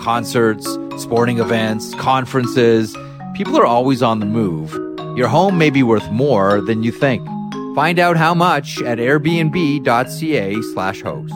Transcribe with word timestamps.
Concerts, 0.00 0.66
sporting 0.96 1.38
events, 1.38 1.94
conferences. 1.96 2.96
People 3.34 3.58
are 3.58 3.66
always 3.66 4.02
on 4.02 4.20
the 4.20 4.26
move. 4.26 4.72
Your 5.16 5.28
home 5.28 5.58
may 5.58 5.70
be 5.70 5.82
worth 5.82 6.08
more 6.10 6.60
than 6.60 6.82
you 6.82 6.92
think. 6.92 7.26
Find 7.74 7.98
out 7.98 8.16
how 8.16 8.34
much 8.34 8.80
at 8.82 8.98
airbnb.ca 8.98 10.62
slash 10.72 11.02
host. 11.02 11.34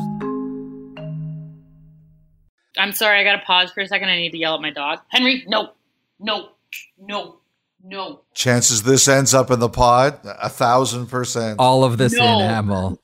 I'm 2.78 2.92
sorry, 2.92 3.20
I 3.20 3.24
gotta 3.24 3.42
pause 3.44 3.70
for 3.72 3.80
a 3.80 3.86
second. 3.86 4.08
I 4.08 4.16
need 4.16 4.30
to 4.32 4.38
yell 4.38 4.54
at 4.54 4.60
my 4.60 4.70
dog. 4.70 5.00
Henry, 5.08 5.44
no, 5.46 5.72
no, 6.18 6.48
no, 6.98 7.36
no. 7.84 8.22
Chances 8.34 8.82
this 8.82 9.06
ends 9.08 9.34
up 9.34 9.50
in 9.50 9.58
the 9.60 9.68
pod, 9.68 10.18
a 10.24 10.48
thousand 10.48 11.06
percent. 11.08 11.56
All 11.58 11.84
of 11.84 11.98
this 11.98 12.14
No. 12.14 12.40
in 12.40 12.48
Hamill. 12.48 12.98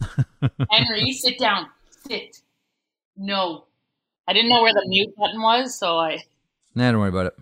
Henry, 0.70 1.12
sit 1.12 1.38
down. 1.38 1.66
Sit. 2.06 2.36
No. 3.16 3.64
I 4.26 4.32
didn't 4.32 4.48
know 4.48 4.62
where 4.62 4.72
the 4.72 4.84
mute 4.86 5.14
button 5.16 5.42
was, 5.42 5.78
so 5.78 5.98
I. 5.98 6.24
Nah, 6.74 6.90
don't 6.92 7.00
worry 7.00 7.10
about 7.10 7.26
it. 7.26 7.34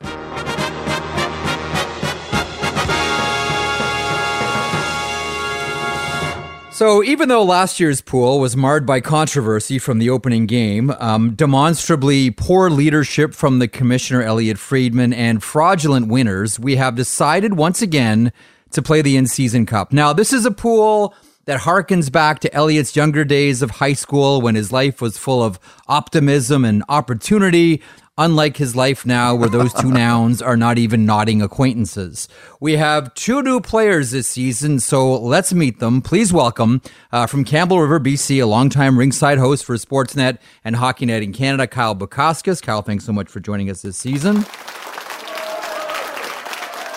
So, 6.73 7.05
even 7.05 7.29
though 7.29 7.45
last 7.45 7.79
year's 7.79 8.01
pool 8.01 8.41
was 8.41 8.57
marred 8.57 8.85
by 8.85 9.01
controversy 9.01 9.79
from 9.79 10.01
the 10.01 10.11
opening 10.11 10.47
game, 10.47 10.91
um, 10.99 11.35
demonstrably 11.35 12.33
poor 12.33 12.69
leadership 12.69 13.35
from 13.35 13.61
the 13.61 13.69
commissioner 13.69 14.23
Elliotte 14.23 14.59
Friedman, 14.59 15.13
and 15.13 15.41
fraudulent 15.45 16.09
winners, 16.09 16.59
we 16.59 16.75
have 16.77 16.97
decided 16.97 17.57
once 17.57 17.81
again 17.81 18.33
to 18.73 18.83
play 18.83 19.03
the 19.03 19.17
in-season 19.17 19.67
cup. 19.67 19.93
Now, 19.93 20.13
this 20.13 20.33
is 20.33 20.45
a 20.45 20.51
pool 20.51 21.15
that 21.45 21.61
harkens 21.61 22.11
back 22.11 22.39
to 22.41 22.51
Elliotte's 22.51 22.95
younger 22.95 23.25
days 23.25 23.63
of 23.63 23.71
high 23.71 23.93
school 23.93 24.41
when 24.41 24.55
his 24.55 24.73
life 24.73 25.01
was 25.01 25.19
full 25.19 25.43
of 25.43 25.59
optimism 25.89 26.65
and 26.65 26.85
opportunity, 26.89 27.83
unlike 28.17 28.57
his 28.57 28.77
life 28.77 29.05
now 29.05 29.35
where 29.35 29.49
those 29.49 29.73
two 29.75 29.91
nouns 29.93 30.41
are 30.41 30.57
not 30.57 30.79
even 30.79 31.05
nodding 31.05 31.43
acquaintances. 31.43 32.29
We 32.61 32.77
have 32.77 33.13
two 33.15 33.43
new 33.43 33.61
players 33.61 34.13
this 34.13 34.29
season, 34.29 34.79
so 34.79 35.19
let's 35.19 35.53
meet 35.53 35.81
them. 35.81 36.01
Please 36.01 36.33
welcome 36.33 36.81
uh, 37.11 37.27
from 37.27 37.45
Campbell 37.45 37.81
River, 37.81 37.99
BC, 37.99 38.43
a 38.43 38.47
longtime 38.47 38.99
ringside 38.99 39.39
host 39.39 39.65
for 39.65 39.75
Sportsnet 39.77 40.39
and 40.65 40.77
Hockey 40.77 41.07
Night 41.07 41.23
in 41.23 41.33
Canada, 41.33 41.67
Kyle 41.67 41.97
Bukauskas. 41.97 42.63
Kyle, 42.63 42.83
thanks 42.83 43.05
so 43.05 43.13
much 43.13 43.29
for 43.29 43.41
joining 43.41 43.69
us 43.69 43.83
this 43.83 43.97
season. 43.97 44.45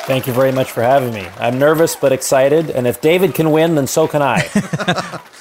Thank 0.05 0.27
you 0.27 0.33
very 0.33 0.51
much 0.51 0.71
for 0.71 0.83
having 0.83 1.15
me. 1.15 1.27
I'm 1.39 1.57
nervous 1.57 1.95
but 1.95 2.11
excited, 2.11 2.69
and 2.69 2.85
if 2.85 3.01
David 3.01 3.33
can 3.33 3.51
win, 3.51 3.73
then 3.73 3.87
so 3.87 4.07
can 4.07 4.21
I. 4.21 4.47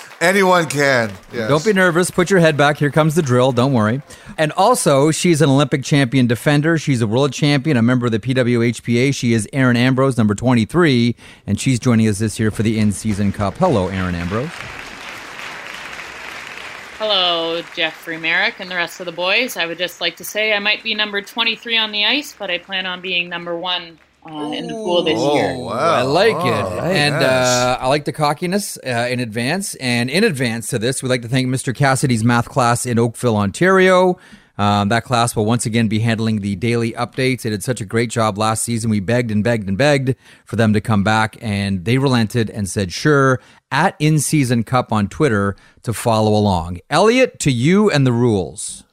Anyone 0.23 0.71
can. 0.71 1.13
Yes. 1.35 1.51
Don't 1.51 1.63
be 1.63 1.75
nervous. 1.75 2.11
Put 2.11 2.31
your 2.31 2.41
head 2.41 2.57
back. 2.57 2.79
Here 2.79 2.91
comes 2.91 3.15
the 3.15 3.21
drill. 3.21 3.53
Don't 3.53 3.75
worry. 3.75 4.01
And 4.39 4.53
also, 4.53 5.11
she's 5.11 5.43
an 5.43 5.51
Olympic 5.51 5.85
champion 5.85 6.27
defender. 6.27 6.79
She's 6.79 7.03
a 7.03 7.07
world 7.07 7.35
champion, 7.35 7.77
a 7.77 7.83
member 7.83 8.07
of 8.07 8.13
the 8.13 8.19
PWHPA. 8.19 9.15
She 9.15 9.35
is 9.35 9.47
Erin 9.53 9.77
Ambrose, 9.77 10.17
number 10.17 10.35
23, 10.35 11.15
and 11.47 11.61
she's 11.61 11.79
joining 11.79 12.09
us 12.09 12.19
this 12.19 12.41
year 12.41 12.51
for 12.51 12.63
the 12.63 12.79
in 12.79 12.91
season 12.93 13.33
cup. 13.33 13.59
Hello, 13.59 13.89
Erin 13.89 14.15
Ambrose. 14.15 14.49
Hello, 16.97 17.61
Jeffrey 17.75 18.17
Marek 18.17 18.61
and 18.61 18.71
the 18.71 18.77
rest 18.77 18.99
of 19.01 19.05
the 19.05 19.13
boys. 19.13 19.59
I 19.59 19.67
would 19.67 19.77
just 19.77 20.01
like 20.01 20.17
to 20.17 20.25
say 20.25 20.55
I 20.55 20.59
might 20.59 20.83
be 20.83 20.95
number 20.95 21.21
23 21.21 21.77
on 21.77 21.93
the 21.93 22.07
ice, 22.07 22.35
but 22.39 22.51
I 22.51 22.57
plan 22.57 22.87
on 22.87 23.03
being 23.03 23.29
number 23.29 23.55
one 23.55 23.99
uh, 24.27 24.53
in 24.53 24.67
the 24.67 24.75
pool 24.75 25.03
this 25.03 25.19
year. 25.19 25.55
Oh, 25.57 25.61
wow. 25.61 25.95
I 25.95 26.03
like 26.03 26.37
it. 26.37 26.65
Oh, 26.65 26.81
and 26.81 27.21
yes. 27.21 27.49
uh, 27.49 27.79
I 27.81 27.89
like 27.89 28.05
the 28.05 28.13
cockiness 28.13 28.79
uh, 28.87 29.09
in 29.11 29.21
advance. 29.21 29.75
And 29.77 30.11
in 30.11 30.25
advance 30.25 30.69
to 30.69 30.79
this, 30.79 31.03
we'd 31.03 31.09
like 31.09 31.23
to 31.23 31.29
thank 31.29 31.49
Mr. 31.49 31.75
Cassidy's 31.75 32.25
math 32.25 32.49
class 32.49 32.87
in 32.87 32.99
Oakville, 32.99 33.37
Ontario. 33.37 34.19
Um, 34.57 34.89
that 34.91 35.05
class 35.05 35.35
will 35.35 35.47
once 35.47 35.67
again 35.67 35.89
be 35.89 35.99
handling 35.99 36.41
the 36.41 36.55
daily 36.57 36.93
updates. 36.93 37.43
They 37.43 37.51
did 37.51 37.65
such 37.65 37.81
a 37.81 37.85
great 37.85 38.11
job 38.11 38.39
last 38.39 38.63
season. 38.63 38.89
We 38.89 39.01
begged 39.01 39.31
and 39.31 39.43
begged 39.43 39.69
and 39.69 39.77
begged 39.77 40.15
for 40.45 40.57
them 40.57 40.73
to 40.75 40.81
come 40.81 41.03
back, 41.03 41.37
and 41.41 41.85
they 41.85 41.99
relented 41.99 42.51
and 42.51 42.69
said, 42.69 42.93
sure, 42.93 43.41
at 43.73 43.97
In 43.99 44.21
Season 44.21 44.63
Cup 44.63 44.93
on 44.93 45.09
Twitter 45.09 45.57
to 45.83 45.93
follow 45.93 46.35
along. 46.35 46.79
Elliot, 46.89 47.41
to 47.41 47.51
you 47.51 47.91
and 47.91 48.07
the 48.07 48.13
rules. 48.13 48.85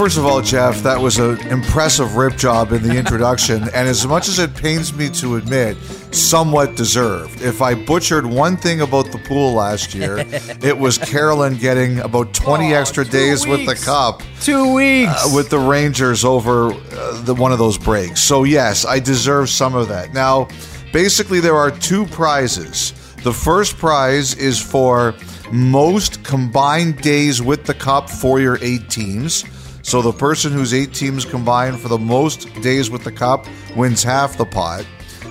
First 0.00 0.16
of 0.16 0.24
all, 0.24 0.40
Jeff, 0.40 0.82
that 0.82 0.98
was 0.98 1.18
an 1.18 1.38
impressive 1.48 2.16
rip 2.16 2.34
job 2.38 2.72
in 2.72 2.82
the 2.82 2.96
introduction, 2.96 3.64
and 3.64 3.86
as 3.86 4.06
much 4.06 4.28
as 4.28 4.38
it 4.38 4.54
pains 4.54 4.94
me 4.94 5.10
to 5.10 5.36
admit, 5.36 5.76
somewhat 6.10 6.74
deserved. 6.74 7.42
If 7.42 7.60
I 7.60 7.74
butchered 7.74 8.24
one 8.24 8.56
thing 8.56 8.80
about 8.80 9.12
the 9.12 9.18
pool 9.18 9.52
last 9.52 9.94
year, 9.94 10.16
it 10.62 10.78
was 10.78 10.96
Carolyn 10.96 11.58
getting 11.58 11.98
about 11.98 12.32
20 12.32 12.72
Oh, 12.72 12.76
extra 12.78 13.04
days 13.04 13.46
with 13.46 13.66
the 13.66 13.74
cup. 13.74 14.22
Two 14.40 14.72
weeks. 14.72 15.12
uh, 15.12 15.36
with 15.36 15.50
the 15.50 15.58
Rangers 15.58 16.24
over 16.24 16.72
uh, 16.72 17.22
the 17.24 17.34
one 17.34 17.52
of 17.52 17.58
those 17.58 17.76
breaks. 17.76 18.22
So 18.22 18.44
yes, 18.44 18.86
I 18.86 19.00
deserve 19.00 19.50
some 19.50 19.74
of 19.74 19.88
that. 19.88 20.14
Now, 20.14 20.48
basically, 20.94 21.40
there 21.40 21.56
are 21.56 21.70
two 21.70 22.06
prizes. 22.06 22.94
The 23.22 23.34
first 23.34 23.76
prize 23.76 24.34
is 24.34 24.58
for 24.58 25.14
most 25.52 26.24
combined 26.24 27.02
days 27.02 27.42
with 27.42 27.66
the 27.66 27.74
cup 27.74 28.08
for 28.08 28.40
your 28.40 28.58
eight 28.62 28.88
teams. 28.88 29.44
So 29.90 30.00
the 30.00 30.12
person 30.12 30.52
whose 30.52 30.72
eight 30.72 30.94
teams 30.94 31.24
combine 31.24 31.76
for 31.76 31.88
the 31.88 31.98
most 31.98 32.54
days 32.62 32.90
with 32.90 33.02
the 33.02 33.10
cup 33.10 33.48
wins 33.74 34.04
half 34.04 34.38
the 34.38 34.44
pot. 34.44 34.86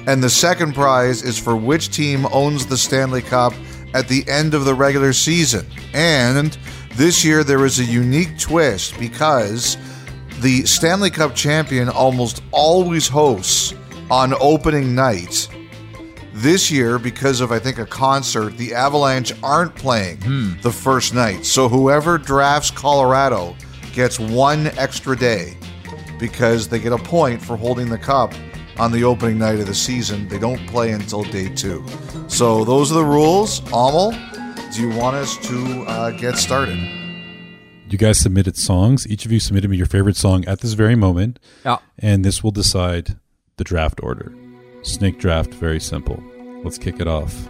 And 0.06 0.22
the 0.22 0.30
second 0.30 0.76
prize 0.76 1.24
is 1.24 1.40
for 1.40 1.56
which 1.56 1.96
team 1.96 2.26
owns 2.34 2.66
the 2.66 2.78
Stanley 2.78 3.22
Cup 3.22 3.54
at 3.94 4.10
the 4.10 4.28
end 4.28 4.54
of 4.54 4.66
the 4.66 4.74
regular 4.74 5.14
season. 5.14 5.66
And 5.94 6.58
this 6.96 7.24
year 7.24 7.46
there 7.46 7.64
is 7.64 7.80
a 7.80 7.86
unique 7.86 8.38
twist 8.38 9.00
because 9.00 9.78
the 10.42 10.66
Stanley 10.66 11.10
Cup 11.10 11.36
champion 11.36 11.88
almost 11.88 12.44
always 12.52 13.08
hosts 13.08 13.74
on 14.12 14.34
opening 14.42 14.94
night. 14.94 15.48
This 16.34 16.70
year, 16.70 17.00
because 17.00 17.40
of 17.40 17.54
I 17.54 17.60
think 17.60 17.78
a 17.78 17.86
concert, 17.86 18.58
the 18.58 18.74
Avalanche 18.74 19.32
aren't 19.42 19.76
playing 19.76 20.18
hmm. 20.18 20.60
the 20.64 20.72
first 20.74 21.14
night. 21.14 21.46
So 21.46 21.70
whoever 21.70 22.18
drafts 22.18 22.72
Colorado 22.72 23.56
gets 23.94 24.20
one 24.20 24.68
extra 24.78 25.16
day 25.16 25.58
because 26.20 26.68
they 26.68 26.80
get 26.80 26.92
a 26.92 26.98
point 26.98 27.42
for 27.42 27.56
holding 27.58 27.90
the 27.90 27.98
cup 27.98 28.34
on 28.78 28.92
the 28.92 29.04
opening 29.04 29.38
night 29.38 29.60
of 29.60 29.68
the 29.68 29.76
season. 29.76 30.28
They 30.28 30.40
don't 30.40 30.66
play 30.68 30.92
until 30.92 31.24
day 31.24 31.50
two. 31.54 31.86
So 32.28 32.64
those 32.64 32.92
are 32.92 32.96
the 32.96 33.06
rules. 33.06 33.62
Amel, 33.74 34.12
do 34.74 34.82
you 34.82 34.90
want 34.98 35.16
us 35.16 35.38
to 35.48 35.84
uh, 35.88 36.12
get 36.12 36.38
started? 36.38 36.78
You 37.90 37.98
guys 37.98 38.20
submitted 38.20 38.56
songs. 38.56 39.08
Each 39.08 39.26
of 39.26 39.32
you 39.32 39.40
submitted 39.40 39.70
me 39.70 39.78
your 39.78 39.88
favorite 39.88 40.16
song 40.16 40.46
at 40.46 40.62
this 40.62 40.74
very 40.74 40.96
moment, 40.96 41.40
Yeah. 41.66 41.78
and 41.98 42.24
this 42.24 42.44
will 42.44 42.52
decide 42.52 43.18
the 43.58 43.64
draft 43.64 44.00
order. 44.04 44.32
Snake 44.84 45.18
draft, 45.20 45.54
very 45.56 45.80
simple. 45.80 46.24
Let's 46.64 46.78
kick 46.78 47.00
it 47.00 47.08
off. 47.08 47.48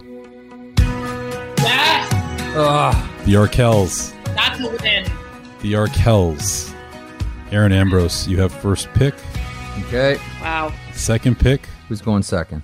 Yes! 1.58 2.12
Ugh. 2.56 3.10
The 3.26 3.34
Arkells. 3.34 4.14
That's 4.34 4.60
a 4.60 4.68
win. 4.82 4.99
The 5.62 5.74
Arkells. 5.74 6.74
Erin 7.50 7.72
Ambrose, 7.72 8.26
you 8.28 8.38
have 8.40 8.52
first 8.52 8.88
pick. 8.94 9.14
Okay. 9.86 10.18
Wow. 10.40 10.72
Second 10.92 11.38
pick, 11.38 11.68
Who's 11.88 12.00
going 12.00 12.22
second? 12.22 12.62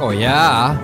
Oh, 0.00 0.10
yeah. 0.10 0.78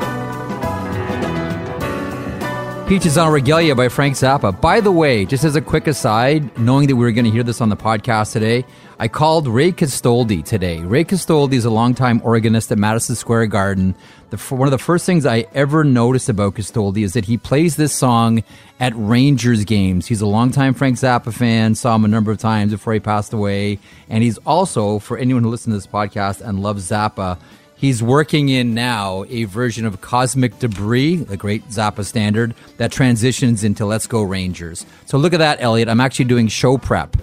Peaches 2.87 3.17
en 3.17 3.33
Regalia 3.33 3.75
by 3.75 3.89
Frank 3.89 4.15
Zappa. 4.15 4.59
By 4.61 4.81
the 4.81 4.93
way, 4.93 5.25
just 5.25 5.43
as 5.45 5.56
a 5.56 5.61
quick 5.61 5.87
aside, 5.87 6.59
knowing 6.59 6.87
that 6.89 6.97
we 6.97 7.05
were 7.05 7.12
going 7.12 7.25
to 7.25 7.31
hear 7.31 7.43
this 7.43 7.61
on 7.62 7.71
the 7.71 7.77
podcast 7.77 8.33
today, 8.33 8.65
I 9.00 9.06
called 9.06 9.47
Ray 9.47 9.71
Castoldi 9.71 10.45
today. 10.45 10.81
Ray 10.81 11.05
Castoldi 11.05 11.53
is 11.53 11.65
a 11.65 11.71
longtime 11.71 12.21
organist 12.25 12.73
at 12.73 12.79
Madison 12.79 13.15
Square 13.15 13.47
Garden. 13.47 13.95
The, 14.31 14.39
one 14.53 14.67
of 14.67 14.73
the 14.73 14.79
first 14.79 15.06
things 15.06 15.25
I 15.25 15.47
ever 15.55 15.85
noticed 15.85 16.29
about 16.29 16.56
Castoldi 16.56 17.05
is 17.05 17.12
that 17.12 17.25
he 17.25 17.37
plays 17.37 17.77
this 17.77 17.95
song 17.95 18.43
at 18.81 18.93
Rangers 18.97 19.65
games. 19.65 20.09
He's 20.09 20.21
a 20.21 20.27
longtime 20.27 20.75
Frank 20.75 20.97
Zappa 20.97 21.33
fan, 21.33 21.77
saw 21.77 21.95
him 21.95 22.06
a 22.06 22.09
number 22.09 22.33
of 22.33 22.39
times 22.39 22.73
before 22.73 22.93
he 22.93 22.99
passed 22.99 23.33
away. 23.33 23.79
And 24.09 24.25
he's 24.25 24.39
also, 24.39 24.99
for 24.99 25.17
anyone 25.17 25.45
who 25.45 25.50
listens 25.50 25.75
to 25.75 25.79
this 25.79 25.87
podcast 25.87 26.41
and 26.41 26.61
loves 26.61 26.91
Zappa, 26.91 27.39
He's 27.77 28.03
working 28.03 28.49
in 28.49 28.75
now 28.75 29.25
a 29.29 29.45
version 29.45 29.87
of 29.87 30.00
Cosmic 30.00 30.59
Debris, 30.59 31.15
the 31.15 31.37
great 31.37 31.65
Zappa 31.69 32.05
standard, 32.05 32.56
that 32.79 32.91
transitions 32.91 33.62
into 33.62 33.87
Let's 33.87 34.09
Go 34.09 34.25
Rangers. 34.25 34.85
So 35.06 35.17
look 35.17 35.33
at 35.33 35.39
that, 35.39 35.61
Elliotte. 35.61 35.89
I'm 35.89 36.00
actually 36.00 36.25
doing 36.25 36.49
show 36.49 36.77
prep 36.77 37.17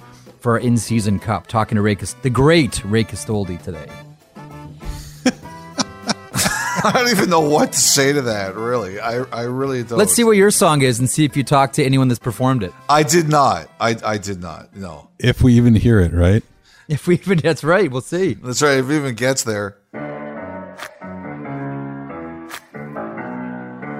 for 0.46 0.52
our 0.52 0.60
in 0.60 0.78
season 0.78 1.18
cup, 1.18 1.48
talking 1.48 1.76
to 1.76 1.82
Ray, 1.82 1.96
the 1.96 2.30
great 2.30 2.86
Ray 2.86 3.04
Castoldi 3.04 3.60
today. 3.64 3.88
I 6.84 6.92
don't 6.94 7.10
even 7.10 7.32
know 7.32 7.40
what 7.40 7.74
to 7.74 7.80
say 7.80 8.14
to 8.14 8.22
that, 8.22 8.54
really. 8.54 9.00
I, 9.00 9.24
I 9.32 9.42
really 9.46 9.82
don't. 9.82 9.98
Let's 9.98 10.14
see 10.14 10.24
what 10.24 10.38
your 10.38 10.52
song 10.52 10.84
is 10.84 11.00
and 11.00 11.10
see 11.10 11.26
if 11.26 11.36
you 11.36 11.44
talk 11.44 11.74
to 11.74 11.84
anyone 11.84 12.10
that's 12.10 12.20
performed 12.20 12.62
it. 12.62 12.72
I 12.88 13.02
did 13.02 13.28
not. 13.28 13.72
I, 13.80 13.98
I 14.06 14.20
did 14.20 14.40
not. 14.40 14.76
No. 14.76 15.10
If 15.18 15.42
we 15.42 15.54
even 15.54 15.74
hear 15.74 16.00
it, 16.00 16.14
right? 16.14 16.44
If 16.88 17.08
we 17.08 17.16
even, 17.16 17.40
that's 17.40 17.64
right. 17.64 17.90
We'll 17.90 18.02
see. 18.02 18.36
That's 18.36 18.62
right. 18.62 18.78
If 18.78 18.88
it 18.88 18.96
even 18.98 19.16
gets 19.16 19.42
there. 19.42 19.78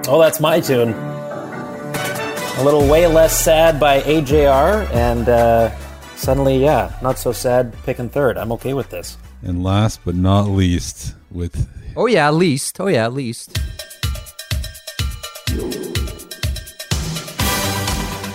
Oh, 0.08 0.20
that's 0.20 0.38
my 0.38 0.60
tune. 0.60 0.92
A 0.92 2.62
little 2.62 2.88
way 2.88 3.08
less 3.08 3.36
sad 3.36 3.80
by 3.80 4.00
AJR, 4.02 4.88
and 4.92 5.28
uh, 5.28 5.76
suddenly, 6.16 6.58
yeah, 6.62 6.96
not 7.02 7.18
so 7.18 7.32
sad 7.32 7.72
picking 7.84 8.08
third. 8.08 8.36
I'm 8.38 8.52
okay 8.52 8.74
with 8.74 8.90
this. 8.90 9.16
And 9.42 9.62
last 9.62 10.00
but 10.04 10.14
not 10.14 10.48
least, 10.48 11.14
with 11.30 11.68
Oh 11.96 12.06
yeah, 12.06 12.26
at 12.28 12.34
least. 12.34 12.80
Oh 12.80 12.88
yeah, 12.88 13.04
at 13.04 13.12
least. 13.12 13.54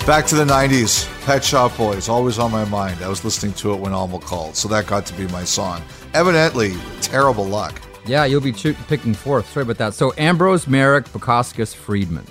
Back 0.07 0.25
to 0.28 0.36
the 0.36 0.45
90s. 0.45 1.07
Pet 1.25 1.44
Shop 1.44 1.75
Boys, 1.78 2.10
always 2.10 2.39
on 2.39 2.51
my 2.51 2.66
mind. 2.66 3.04
I 3.04 3.07
was 3.07 3.24
listening 3.24 3.54
to 3.54 3.74
it 3.74 3.80
when 3.80 3.94
Alma 3.94 4.18
called, 4.18 4.56
so 4.56 4.68
that 4.69 4.88
got 4.88 5.06
to 5.06 5.13
be 5.13 5.28
my 5.28 5.44
song. 5.44 5.83
Evidently, 6.16 6.74
terrible 7.01 7.45
luck. 7.45 7.80
Yeah, 8.07 8.25
you'll 8.25 8.42
be 8.42 8.51
cho- 8.51 8.74
picking 8.88 9.13
fourth. 9.13 9.48
Sorry 9.51 9.62
about 9.62 9.78
that. 9.78 9.94
So 9.94 10.12
Ambrose, 10.18 10.68
Marek, 10.68 11.06
Bukauskas, 11.10 11.75
Friedman. 11.75 12.25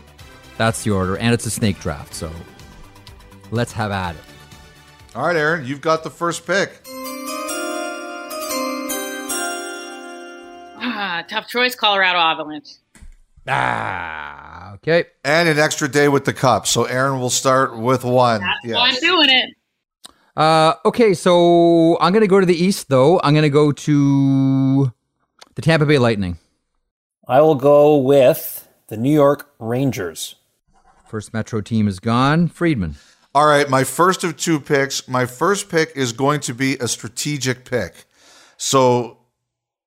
That's 0.58 0.82
the 0.82 0.90
order, 0.90 1.16
and 1.16 1.32
it's 1.32 1.46
a 1.46 1.50
snake 1.50 1.78
draft. 1.78 2.12
So 2.12 2.32
let's 3.52 3.72
have 3.72 3.92
at 3.92 4.16
it. 4.16 4.20
All 5.14 5.26
right, 5.26 5.36
Erin, 5.36 5.66
you've 5.66 5.80
got 5.80 6.04
the 6.04 6.10
first 6.10 6.46
pick. 6.46 6.80
Ah, 10.82 11.24
tough 11.28 11.48
choice, 11.48 11.74
Colorado 11.74 12.18
Avalanche. 12.18 12.68
Ah, 13.48 14.74
okay. 14.74 15.04
And 15.24 15.48
an 15.48 15.58
extra 15.58 15.88
day 15.88 16.08
with 16.08 16.24
the 16.24 16.32
cup. 16.32 16.66
So 16.66 16.84
Erin 16.84 17.18
will 17.18 17.30
start 17.30 17.76
with 17.76 18.04
one. 18.04 18.40
That's 18.40 18.64
Yes. 18.64 18.76
why 18.76 18.88
I'm 18.90 19.00
doing 19.00 19.28
it. 19.30 19.54
Uh, 20.36 20.74
okay, 20.84 21.12
so 21.14 21.98
I'm 22.00 22.12
gonna 22.12 22.26
go 22.28 22.38
to 22.38 22.46
the 22.46 22.54
east 22.56 22.88
though. 22.88 23.20
I'm 23.24 23.34
gonna 23.34 23.50
go 23.50 23.72
to 23.72 24.92
the 25.56 25.62
Tampa 25.62 25.86
Bay 25.86 25.98
Lightning. 25.98 26.38
I 27.26 27.40
will 27.40 27.56
go 27.56 27.96
with 27.96 28.68
the 28.88 28.96
New 28.96 29.12
York 29.12 29.50
Rangers. 29.58 30.36
First 31.08 31.34
Metro 31.34 31.60
team 31.60 31.88
is 31.88 31.98
gone. 31.98 32.46
Friedman. 32.46 32.94
All 33.32 33.46
right, 33.46 33.70
my 33.70 33.84
first 33.84 34.24
of 34.24 34.36
two 34.36 34.58
picks. 34.58 35.06
My 35.06 35.24
first 35.24 35.68
pick 35.68 35.92
is 35.94 36.12
going 36.12 36.40
to 36.40 36.54
be 36.54 36.76
a 36.78 36.88
strategic 36.88 37.64
pick. 37.64 38.06
So 38.56 39.18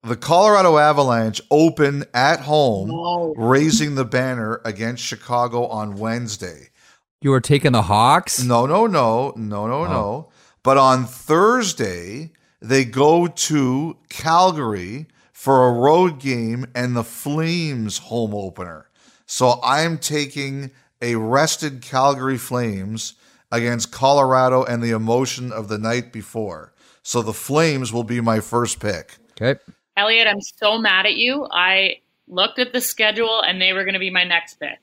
the 0.02 0.16
Colorado 0.16 0.78
Avalanche 0.78 1.42
open 1.52 2.06
at 2.14 2.40
home, 2.42 2.90
No. 2.90 3.34
raising 3.36 3.96
the 3.96 4.06
banner 4.06 4.62
against 4.64 5.04
Chicago 5.04 5.68
on 5.68 5.96
Wednesday. 5.96 6.70
You 7.22 7.34
are 7.34 7.42
taking 7.42 7.74
the 7.74 7.84
Hawks. 7.84 8.42
No, 8.42 8.66
no, 8.66 8.88
no, 8.88 9.34
no, 9.36 9.68
no, 9.68 9.86
oh. 9.86 9.88
no. 9.88 10.30
But 10.64 10.78
on 10.78 11.06
Thursday, 11.06 12.32
they 12.62 12.86
go 12.86 13.28
to 13.28 13.98
Calgary 14.08 15.08
for 15.34 15.68
a 15.68 15.74
road 15.74 16.20
game 16.20 16.66
and 16.74 16.96
the 16.96 17.04
Flames 17.04 17.98
home 17.98 18.34
opener. 18.34 18.90
So 19.26 19.60
I'm 19.62 19.98
taking 19.98 20.72
a 21.02 21.16
rested 21.16 21.82
Calgary 21.82 22.38
Flames 22.38 23.16
against 23.54 23.92
Colorado 23.92 24.64
and 24.64 24.84
the 24.84 24.92
emotion 24.92 25.52
of 25.52 25.70
the 25.70 25.78
night 25.78 26.12
before. 26.12 26.74
So 27.04 27.22
the 27.22 27.34
Flames 27.34 27.94
will 27.94 28.04
be 28.04 28.20
my 28.20 28.40
first 28.40 28.80
pick. 28.80 29.18
Okay. 29.40 29.60
Elliotte, 29.96 30.28
I'm 30.28 30.42
so 30.42 30.80
mad 30.80 31.06
at 31.06 31.14
you. 31.14 31.48
I 31.52 31.98
looked 32.28 32.58
at 32.58 32.74
the 32.74 32.82
schedule 32.82 33.42
and 33.42 33.62
they 33.62 33.72
were 33.72 33.84
going 33.84 33.94
to 33.94 34.00
be 34.00 34.10
my 34.10 34.24
next 34.24 34.56
pick. 34.56 34.80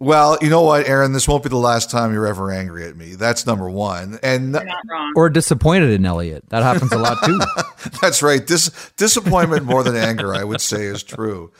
Well, 0.00 0.38
you 0.40 0.48
know 0.48 0.62
what, 0.62 0.86
Erin? 0.88 1.12
This 1.12 1.26
won't 1.26 1.42
be 1.42 1.48
the 1.48 1.56
last 1.56 1.90
time 1.90 2.12
you're 2.12 2.26
ever 2.26 2.52
angry 2.52 2.86
at 2.86 2.96
me. 2.96 3.16
That's 3.16 3.46
number 3.46 3.68
one. 3.68 4.20
And 4.22 4.52
You're 4.52 4.64
not 4.64 4.84
wrong. 4.88 5.12
Or 5.16 5.28
disappointed 5.28 5.90
in 5.90 6.06
Elliotte. 6.06 6.48
That 6.50 6.62
happens 6.62 6.92
a 6.92 6.98
lot 6.98 7.18
too. 7.24 7.40
That's 8.00 8.22
right. 8.22 8.46
Dis- 8.46 8.92
disappointment 8.96 9.64
more 9.64 9.82
than 9.82 9.96
anger, 9.96 10.32
I 10.36 10.44
would 10.44 10.60
say, 10.60 10.84
is 10.84 11.02
true. 11.02 11.50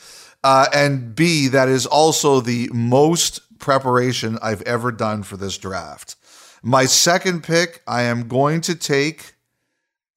Uh, 0.45 0.67
and 0.73 1.17
B, 1.17 1.49
that 1.49 1.69
is 1.69 1.85
also 1.85 2.41
the 2.41 2.71
most 2.73 3.41
preparation 3.59 4.39
I've 4.41 4.63
ever 4.63 4.93
done 4.93 5.25
for 5.25 5.37
this 5.37 5.59
draft. 5.59 6.15
My 6.63 6.87
second 6.87 7.45
pick, 7.45 7.83
I 7.87 8.03
am 8.03 8.29
going 8.29 8.61
to 8.63 8.75
take. 8.75 9.35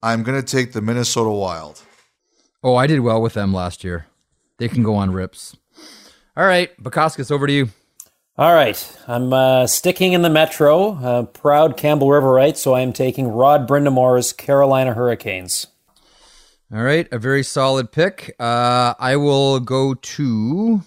I'm 0.02 0.22
going 0.22 0.40
to 0.40 0.46
take 0.46 0.72
the 0.72 0.82
Minnesota 0.82 1.30
Wild. 1.30 1.82
oh, 2.64 2.74
I 2.74 2.86
did 2.86 3.00
well 3.00 3.22
with 3.22 3.34
them 3.34 3.52
last 3.52 3.84
year. 3.84 4.06
They 4.58 4.68
can 4.68 4.82
go 4.82 4.94
on 4.96 5.12
rips. 5.12 5.56
All 6.36 6.44
right, 6.44 6.76
Bukauskas, 6.82 7.30
over 7.30 7.46
to 7.46 7.52
you. 7.52 7.68
All 8.38 8.54
right, 8.54 8.98
I'm 9.06 9.32
uh, 9.32 9.66
sticking 9.66 10.14
in 10.14 10.22
the 10.22 10.30
Metro, 10.30 10.94
uh, 10.94 11.22
proud 11.24 11.76
Campbell 11.76 12.08
Riverite, 12.08 12.56
so 12.56 12.72
I 12.72 12.80
am 12.80 12.92
taking 12.92 13.28
Rod 13.28 13.68
Brind'Amour's 13.68 14.32
Carolina 14.32 14.94
Hurricanes. 14.94 15.66
All 16.72 16.82
right, 16.82 17.06
a 17.12 17.18
very 17.18 17.42
solid 17.42 17.92
pick. 17.92 18.34
Uh, 18.40 18.94
I 18.98 19.16
will 19.16 19.60
go 19.60 19.92
to 19.92 20.80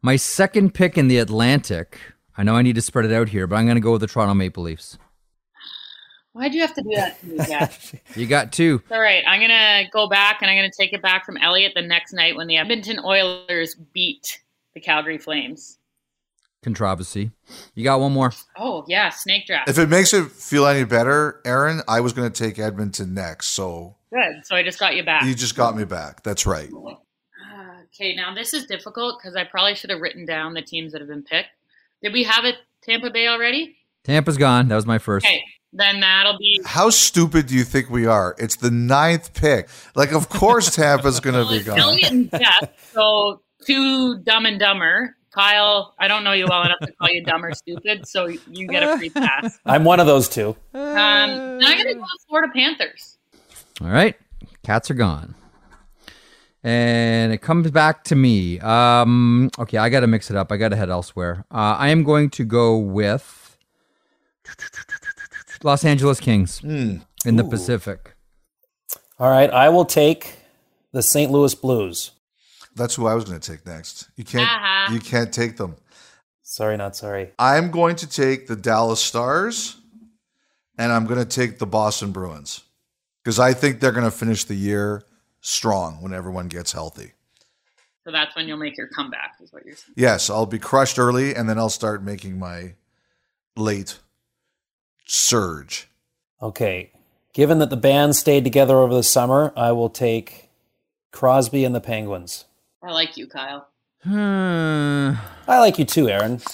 my 0.00 0.14
second 0.14 0.74
pick 0.74 0.96
in 0.96 1.08
the 1.08 1.18
Atlantic. 1.18 1.98
I 2.38 2.44
know 2.44 2.54
I 2.54 2.62
need 2.62 2.76
to 2.76 2.82
spread 2.82 3.04
it 3.04 3.12
out 3.12 3.28
here, 3.28 3.48
but 3.48 3.56
I'm 3.56 3.66
going 3.66 3.74
to 3.74 3.80
go 3.80 3.92
with 3.92 4.00
the 4.00 4.06
Toronto 4.06 4.32
Maple 4.32 4.62
Leafs. 4.62 4.96
Why'd 6.32 6.54
you 6.54 6.60
have 6.60 6.74
to 6.74 6.82
do 6.82 6.90
that 6.94 7.18
to 7.20 7.26
me, 7.26 7.38
Jeff? 7.48 7.94
You 8.16 8.26
got 8.26 8.52
two. 8.52 8.80
All 8.92 9.00
right, 9.00 9.24
I'm 9.26 9.40
going 9.40 9.50
to 9.50 9.90
go 9.90 10.08
back 10.08 10.38
and 10.40 10.48
I'm 10.48 10.56
going 10.56 10.70
to 10.70 10.76
take 10.76 10.92
it 10.92 11.02
back 11.02 11.26
from 11.26 11.36
Elliotte 11.36 11.74
the 11.74 11.82
next 11.82 12.12
night 12.12 12.36
when 12.36 12.46
the 12.46 12.56
Edmonton 12.56 13.00
Oilers 13.04 13.74
beat 13.92 14.40
the 14.74 14.80
Calgary 14.80 15.18
Flames. 15.18 15.78
Controversy. 16.62 17.32
You 17.74 17.82
got 17.82 17.98
one 17.98 18.12
more. 18.12 18.32
Oh, 18.56 18.84
yeah, 18.86 19.10
snake 19.10 19.46
draft. 19.46 19.68
If 19.68 19.78
it 19.78 19.88
makes 19.88 20.14
it 20.14 20.30
feel 20.30 20.66
any 20.66 20.84
better, 20.84 21.40
Erin, 21.44 21.82
I 21.88 22.00
was 22.00 22.12
going 22.12 22.30
to 22.30 22.44
take 22.44 22.58
Edmonton 22.58 23.14
next. 23.14 23.48
So 23.48 23.96
Good. 24.12 24.44
So 24.44 24.54
I 24.54 24.62
just 24.62 24.78
got 24.78 24.94
you 24.94 25.04
back. 25.04 25.24
you 25.24 25.34
just 25.34 25.56
got 25.56 25.76
me 25.76 25.84
back. 25.84 26.22
That's 26.22 26.46
right. 26.46 26.70
Okay, 27.94 28.14
now 28.14 28.32
this 28.32 28.54
is 28.54 28.66
difficult 28.66 29.18
because 29.18 29.34
I 29.34 29.44
probably 29.44 29.74
should 29.74 29.90
have 29.90 30.00
written 30.00 30.24
down 30.26 30.52
the 30.52 30.62
teams 30.62 30.92
that 30.92 31.00
have 31.00 31.08
been 31.08 31.22
picked. 31.22 31.48
Did 32.02 32.12
we 32.12 32.22
have 32.24 32.44
it 32.44 32.56
Tampa 32.82 33.10
Bay 33.10 33.28
already? 33.28 33.76
Tampa's 34.04 34.36
gone. 34.36 34.68
That 34.68 34.76
was 34.76 34.86
my 34.86 34.98
first. 34.98 35.26
Okay, 35.26 35.42
then 35.72 36.00
that'll 36.00 36.38
be 36.38 36.60
How 36.64 36.90
stupid 36.90 37.46
do 37.46 37.54
you 37.54 37.64
think 37.64 37.90
we 37.90 38.06
are? 38.06 38.34
It's 38.38 38.56
the 38.56 38.70
ninth 38.70 39.34
pick. 39.34 39.68
Like, 39.94 40.12
of 40.12 40.28
course, 40.28 40.74
Tampa's 40.74 41.20
going 41.20 41.34
to 41.34 41.42
well, 41.42 41.58
be 41.58 41.64
gone. 41.64 41.78
Elliotte 41.78 42.10
and 42.10 42.30
Jeff. 42.30 42.92
So 42.92 43.42
two 43.66 44.18
dumb 44.20 44.46
and 44.46 44.58
dumber. 44.58 45.14
Kyle, 45.30 45.94
I 45.98 46.08
don't 46.08 46.24
know 46.24 46.32
you 46.32 46.46
well 46.48 46.62
enough 46.62 46.78
to 46.80 46.92
call 46.92 47.10
you 47.10 47.22
dumb 47.22 47.44
or 47.44 47.52
stupid, 47.52 48.08
so 48.08 48.26
you 48.26 48.66
get 48.66 48.82
a 48.82 48.96
free 48.96 49.10
pass. 49.10 49.58
I'm 49.66 49.84
one 49.84 50.00
of 50.00 50.06
those 50.06 50.28
two. 50.28 50.56
Um, 50.72 50.82
I'm 50.82 51.60
gonna 51.60 51.94
go 51.94 52.00
with 52.00 52.08
Florida 52.28 52.52
Panthers. 52.54 53.18
All 53.82 53.88
right. 53.88 54.16
Cats 54.64 54.90
are 54.90 54.94
gone. 54.94 55.34
And 56.64 57.32
it 57.32 57.38
comes 57.38 57.70
back 57.70 58.04
to 58.04 58.16
me. 58.16 58.58
Um, 58.60 59.50
okay, 59.58 59.78
I 59.78 59.88
got 59.88 60.00
to 60.00 60.06
mix 60.06 60.30
it 60.30 60.36
up. 60.36 60.50
I 60.50 60.56
got 60.56 60.70
to 60.70 60.76
head 60.76 60.90
elsewhere. 60.90 61.44
Uh, 61.50 61.76
I 61.78 61.88
am 61.88 62.02
going 62.02 62.30
to 62.30 62.44
go 62.44 62.76
with 62.76 63.56
Los 65.62 65.84
Angeles 65.84 66.20
Kings 66.20 66.62
in 66.62 67.04
the 67.24 67.44
Pacific. 67.44 68.14
All 69.20 69.30
right, 69.30 69.50
I 69.50 69.68
will 69.68 69.84
take 69.84 70.38
the 70.92 71.02
St. 71.02 71.30
Louis 71.30 71.54
Blues. 71.54 72.12
That's 72.76 72.94
who 72.94 73.06
I 73.06 73.14
was 73.14 73.24
going 73.24 73.40
to 73.40 73.52
take 73.52 73.66
next. 73.66 74.08
You 74.16 74.24
can't. 74.24 74.48
Uh-huh. 74.48 74.94
You 74.94 75.00
can't 75.00 75.32
take 75.32 75.56
them. 75.56 75.76
Sorry, 76.42 76.76
not 76.76 76.96
sorry. 76.96 77.32
I'm 77.38 77.70
going 77.70 77.96
to 77.96 78.08
take 78.08 78.46
the 78.46 78.56
Dallas 78.56 79.00
Stars, 79.00 79.76
and 80.78 80.92
I'm 80.92 81.06
going 81.06 81.18
to 81.18 81.26
take 81.26 81.58
the 81.58 81.66
Boston 81.66 82.12
Bruins 82.12 82.62
because 83.22 83.38
I 83.38 83.52
think 83.52 83.80
they're 83.80 83.92
going 83.92 84.04
to 84.04 84.10
finish 84.10 84.44
the 84.44 84.54
year 84.54 85.02
strong 85.40 86.02
when 86.02 86.12
everyone 86.12 86.48
gets 86.48 86.72
healthy. 86.72 87.12
So 88.04 88.12
that's 88.12 88.34
when 88.34 88.48
you'll 88.48 88.56
make 88.56 88.76
your 88.76 88.88
comeback, 88.88 89.36
is 89.42 89.52
what 89.52 89.66
you're 89.66 89.76
saying. 89.76 89.94
Yes, 89.96 90.30
I'll 90.30 90.46
be 90.46 90.58
crushed 90.58 90.98
early, 90.98 91.34
and 91.34 91.48
then 91.48 91.58
I'll 91.58 91.68
start 91.68 92.02
making 92.02 92.38
my 92.38 92.74
late 93.56 93.98
surge. 95.06 95.88
Okay. 96.40 96.92
Given 97.34 97.58
that 97.58 97.70
the 97.70 97.76
band 97.76 98.16
stayed 98.16 98.44
together 98.44 98.78
over 98.78 98.94
the 98.94 99.02
summer, 99.02 99.52
I 99.56 99.72
will 99.72 99.90
take 99.90 100.48
Crosby 101.12 101.64
and 101.64 101.74
the 101.74 101.80
Penguins. 101.80 102.46
I 102.82 102.92
like 102.92 103.16
you, 103.16 103.26
Kyle. 103.26 103.68
Hmm. 104.02 105.12
I 105.46 105.58
like 105.58 105.78
you 105.78 105.84
too, 105.84 106.08
Erin. 106.08 106.40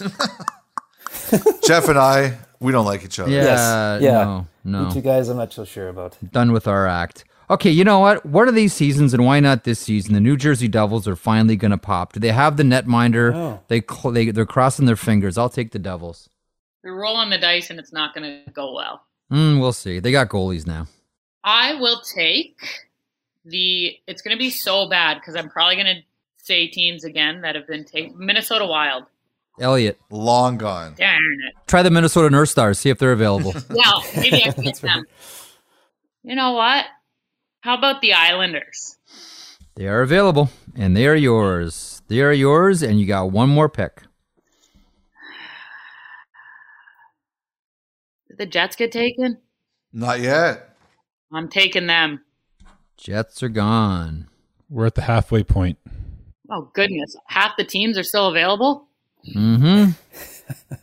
Jeff 1.67 1.89
and 1.89 1.99
I, 1.99 2.39
we 2.61 2.73
don't 2.73 2.85
like 2.85 3.05
each 3.05 3.19
other. 3.19 3.31
Yeah, 3.31 3.99
yeah. 3.99 4.11
no, 4.11 4.47
no. 4.65 4.89
You 4.89 4.95
two 4.95 5.01
guys, 5.03 5.29
I'm 5.29 5.37
not 5.37 5.53
so 5.53 5.65
sure 5.65 5.89
about. 5.89 6.17
done 6.33 6.53
with 6.53 6.67
our 6.67 6.87
act. 6.87 7.25
Okay, 7.51 7.71
you 7.71 7.85
know 7.85 7.99
what? 8.01 8.25
What 8.25 8.49
are 8.49 8.53
these 8.53 8.73
seasons, 8.73 9.13
and 9.15 9.25
why 9.25 9.41
not 9.41 9.65
this 9.65 9.79
season? 9.79 10.15
The 10.15 10.21
New 10.21 10.37
Jersey 10.37 10.69
Devils 10.69 11.07
are 11.07 11.17
finally 11.17 11.57
going 11.57 11.71
to 11.73 11.79
pop. 11.79 12.13
Do 12.13 12.21
they 12.21 12.33
have 12.33 12.57
the 12.57 12.63
netminder? 12.63 13.35
Oh. 13.35 13.61
They, 13.69 13.81
cl- 13.83 14.13
they 14.13 14.31
they're 14.31 14.47
crossing 14.47 14.87
their 14.87 14.97
fingers. 14.97 15.37
I'll 15.37 15.49
take 15.51 15.73
the 15.73 15.79
Devils. 15.79 16.29
You're 16.83 16.97
rolling 16.99 17.31
the 17.31 17.39
dice 17.39 17.71
and 17.71 17.79
it's 17.79 17.93
not 17.93 18.15
going 18.15 18.45
to 18.45 18.51
go 18.53 18.75
well. 18.75 19.03
Mm, 19.33 19.59
we'll 19.61 19.73
see. 19.73 20.01
They 20.01 20.13
got 20.13 20.29
goalies 20.29 20.67
now. 20.67 20.87
I 21.43 21.75
will 21.75 22.01
take 22.15 22.59
the. 23.45 23.97
It's 24.07 24.23
going 24.23 24.37
to 24.37 24.39
be 24.39 24.51
so 24.51 24.89
bad 24.89 25.15
because 25.15 25.35
I'm 25.37 25.49
probably 25.51 25.77
going 25.77 25.97
to 25.97 26.03
say 26.37 26.67
teams 26.69 27.05
again 27.05 27.41
that 27.43 27.55
have 27.55 27.67
been 27.67 27.85
taken. 27.85 28.15
Minnesota 28.19 28.67
Wild. 28.67 29.05
Elliotte, 29.61 29.99
Long 30.11 30.59
gone. 30.59 30.95
Darn 30.99 31.21
it. 31.49 31.55
try 31.69 31.83
the 31.83 31.91
Minnesota 31.91 32.29
North 32.29 32.49
Stars. 32.49 32.79
See 32.79 32.91
if 32.91 32.99
they're 32.99 33.13
available. 33.13 33.55
Well, 33.71 34.05
maybe 34.17 34.43
I 34.43 34.51
can 34.53 34.65
get 34.65 34.77
them. 34.81 35.05
You 36.25 36.35
know 36.35 36.53
what? 36.53 36.87
How 37.65 37.79
about 37.79 38.03
the 38.03 38.13
Islanders? 38.13 38.99
they 39.75 39.87
are 39.87 40.03
available, 40.03 40.51
and 40.77 40.95
they 40.95 41.07
are 41.07 41.15
yours. 41.15 42.03
They 42.09 42.21
are 42.21 42.31
yours, 42.31 42.83
and 42.83 43.01
you 43.01 43.07
got 43.07 43.31
one 43.31 43.49
more 43.49 43.71
pick. 43.71 44.03
Did 48.29 48.37
the 48.37 48.45
Jets 48.45 48.77
get 48.77 48.93
taken? 48.93 49.39
Not 49.95 50.21
yet. 50.21 50.77
I'm 51.33 51.49
taking 51.49 51.87
them. 51.87 52.21
Jets 52.99 53.43
are 53.43 53.49
gone. 53.49 54.29
We're 54.69 54.85
at 54.85 54.95
the 54.95 55.01
halfway 55.01 55.43
point. 55.43 55.79
Oh 56.51 56.69
goodness, 56.75 57.17
half 57.29 57.53
the 57.57 57.65
teams 57.65 57.97
are 57.97 58.03
still 58.03 58.29
available. 58.29 58.89
Mm-hmm. 59.35 59.93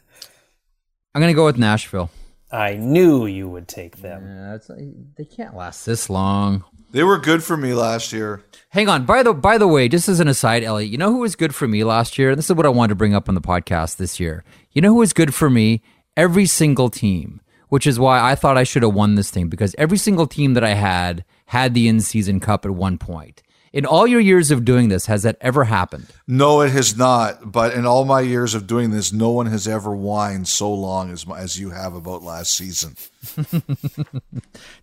I'm 1.14 1.22
gonna 1.22 1.36
go 1.36 1.46
with 1.46 1.60
Nashville. 1.60 2.10
I 2.52 2.76
knew 2.76 3.26
you 3.26 3.48
would 3.48 3.68
take 3.68 3.98
them. 3.98 4.26
Yeah, 4.26 4.56
it's, 4.56 4.70
they 5.18 5.26
can't 5.26 5.56
last 5.56 5.86
this 5.86 6.10
long. 6.10 6.66
They 6.92 7.04
were 7.04 7.18
good 7.18 7.42
for 7.42 7.56
me 7.56 7.74
last 7.74 8.12
year. 8.12 8.44
Hang 8.70 8.90
on. 8.90 9.06
By 9.06 9.24
the 9.24 9.34
by 9.34 9.58
the 9.58 9.68
way, 9.68 9.88
just 9.88 10.10
as 10.10 10.20
an 10.20 10.28
aside, 10.28 10.64
Elliotte, 10.64 10.92
you 10.92 10.98
know 10.98 11.12
who 11.12 11.20
was 11.20 11.38
good 11.38 11.56
for 11.56 11.68
me 11.68 11.86
last 11.86 12.18
year? 12.18 12.36
This 12.36 12.50
is 12.50 12.56
what 12.56 12.66
I 12.66 12.70
wanted 12.70 12.90
to 12.90 12.96
bring 12.96 13.16
up 13.16 13.30
on 13.30 13.36
the 13.36 13.42
podcast 13.42 13.96
this 13.96 14.20
year. 14.20 14.44
You 14.72 14.82
know 14.82 14.90
who 14.90 15.00
was 15.00 15.14
good 15.14 15.34
for 15.34 15.50
me? 15.50 15.82
Every 16.18 16.46
single 16.46 16.90
team, 16.90 17.40
which 17.70 17.88
is 17.88 17.98
why 17.98 18.20
I 18.20 18.36
thought 18.36 18.58
I 18.58 18.64
should 18.64 18.84
have 18.84 18.94
won 18.94 19.16
this 19.16 19.32
thing 19.32 19.48
because 19.48 19.74
every 19.78 19.98
single 19.98 20.28
team 20.28 20.54
that 20.56 20.64
I 20.66 20.74
had 20.74 21.24
had 21.48 21.74
the 21.74 21.88
in-season 21.88 22.42
cup 22.42 22.66
at 22.66 22.72
one 22.72 22.98
point. 22.98 23.42
In 23.74 23.86
all 23.86 24.06
your 24.06 24.20
years 24.20 24.52
of 24.52 24.66
doing 24.66 24.90
this, 24.90 25.06
has 25.06 25.24
that 25.24 25.38
ever 25.40 25.64
happened? 25.64 26.08
No, 26.28 26.60
it 26.60 26.72
has 26.72 26.98
not. 26.98 27.54
But 27.54 27.74
in 27.74 27.86
all 27.86 28.04
my 28.04 28.20
years 28.20 28.54
of 28.54 28.68
doing 28.68 28.92
this, 28.92 29.14
no 29.14 29.30
one 29.30 29.46
has 29.46 29.66
ever 29.66 29.96
whined 29.96 30.50
so 30.50 30.74
long 30.74 31.10
as 31.10 31.26
as 31.38 31.58
you 31.58 31.70
have 31.70 31.94
about 31.94 32.22
last 32.24 32.54
season. 32.54 32.96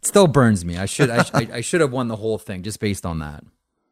It 0.00 0.06
still 0.06 0.26
burns 0.26 0.64
me. 0.64 0.78
I 0.78 0.86
should 0.86 1.10
I, 1.10 1.24
I, 1.34 1.48
I 1.54 1.60
should 1.60 1.80
have 1.80 1.92
won 1.92 2.08
the 2.08 2.16
whole 2.16 2.38
thing 2.38 2.62
just 2.62 2.80
based 2.80 3.04
on 3.04 3.18
that. 3.18 3.44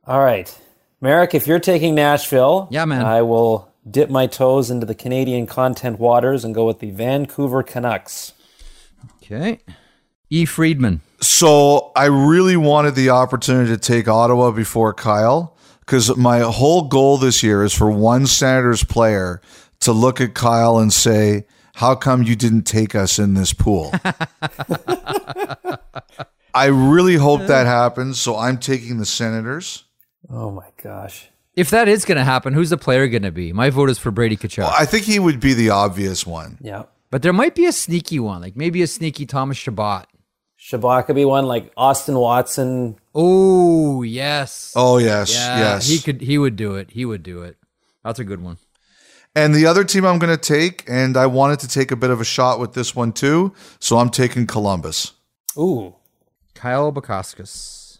All 0.07 0.21
right. 0.23 0.57
Marek, 1.01 1.35
if 1.35 1.47
you're 1.47 1.59
taking 1.61 1.95
Nashville, 1.95 2.69
Yeah, 2.71 2.85
man. 2.87 3.05
I 3.05 3.23
will 3.23 3.71
dip 3.89 4.09
my 4.09 4.27
toes 4.27 4.71
into 4.71 4.87
the 4.87 4.95
Canadian 4.95 5.47
content 5.47 5.99
waters 5.99 6.45
and 6.45 6.55
go 6.55 6.65
with 6.67 6.79
the 6.79 6.91
Vancouver 6.91 7.63
Canucks. 7.63 8.33
Okay. 9.23 9.61
E. 10.31 10.45
Friedman. 10.45 11.01
So 11.21 11.93
I 11.97 12.07
really 12.07 12.57
wanted 12.57 12.95
the 12.95 13.11
opportunity 13.11 13.71
to 13.71 13.79
take 13.79 14.09
Ottawa 14.09 14.51
before 14.51 14.93
Kyle 14.95 15.57
because 15.81 16.17
my 16.17 16.41
whole 16.41 16.89
goal 16.89 17.17
this 17.17 17.43
year 17.43 17.63
is 17.63 17.73
for 17.73 17.91
one 17.91 18.27
Senators 18.27 18.85
player 18.85 19.41
to 19.81 19.93
look 19.93 20.21
at 20.21 20.35
Kyle 20.35 20.79
and 20.79 20.93
say, 20.93 21.47
"How 21.77 21.95
come 21.95 22.23
you 22.23 22.37
didn't 22.37 22.63
take 22.63 22.95
us 22.95 23.19
in 23.19 23.35
this 23.35 23.53
pool?" 23.53 23.93
I 26.55 26.67
really 26.67 27.17
hope 27.17 27.43
that 27.49 27.67
happens. 27.67 28.19
So 28.19 28.37
I'm 28.37 28.59
taking 28.59 28.99
the 28.99 29.05
Senators. 29.07 29.85
Oh 30.31 30.51
my 30.51 30.69
gosh. 30.83 31.29
If 31.55 31.71
that 31.71 31.89
is 31.89 32.05
going 32.05 32.19
to 32.19 32.25
happen, 32.25 32.53
who's 32.53 32.71
the 32.71 32.77
player 32.77 33.09
going 33.09 33.23
to 33.23 33.31
be? 33.31 33.53
My 33.53 33.71
vote 33.71 33.89
is 33.89 33.99
for 33.99 34.11
Brady 34.11 34.37
Tkachuk. 34.37 34.71
I 34.79 34.85
think 34.85 35.05
he 35.05 35.19
would 35.19 35.41
be 35.41 35.55
the 35.55 35.71
obvious 35.71 36.27
one. 36.27 36.59
Yeah. 36.61 36.85
But 37.11 37.23
there 37.23 37.33
might 37.33 37.55
be 37.55 37.65
a 37.67 37.73
sneaky 37.73 38.19
one, 38.21 38.43
like 38.43 38.57
maybe 38.57 38.83
a 38.83 38.87
sneaky 38.87 39.25
Thomas 39.25 39.57
Chabot. 39.57 40.07
Chabot 40.57 41.07
could 41.07 41.17
be 41.17 41.25
one 41.25 41.47
like 41.47 41.73
Austin 41.77 42.17
Watson. 42.17 42.97
Oh 43.15 44.03
yes, 44.03 44.73
Oh 44.75 44.99
yes, 44.99 45.35
yeah, 45.35 45.59
yes. 45.59 45.89
he 45.89 45.99
could. 45.99 46.21
He 46.21 46.39
would 46.39 46.57
do 46.57 46.75
it. 46.77 46.91
He 46.91 47.05
would 47.05 47.23
do 47.23 47.43
it. 47.43 47.57
That's 48.05 48.19
a 48.19 48.25
good 48.25 48.43
one. 48.43 48.59
And 49.35 49.55
the 49.55 49.67
other 49.67 49.85
team 49.85 50.07
I'm 50.07 50.19
going 50.19 50.35
to 50.35 50.41
take, 50.43 50.85
and 50.89 51.15
I 51.17 51.27
wanted 51.27 51.59
to 51.61 51.69
take 51.69 51.91
a 51.91 51.97
bit 51.97 52.09
of 52.09 52.23
a 52.23 52.25
shot 52.25 52.59
with 52.59 52.73
this 52.73 52.97
one 52.97 53.13
too, 53.13 53.53
so 53.79 53.99
I'm 53.99 54.09
taking 54.09 54.47
Columbus. 54.47 55.13
Ooh. 55.59 55.95
Kyle 56.55 56.91
Bukauskas. 56.91 57.99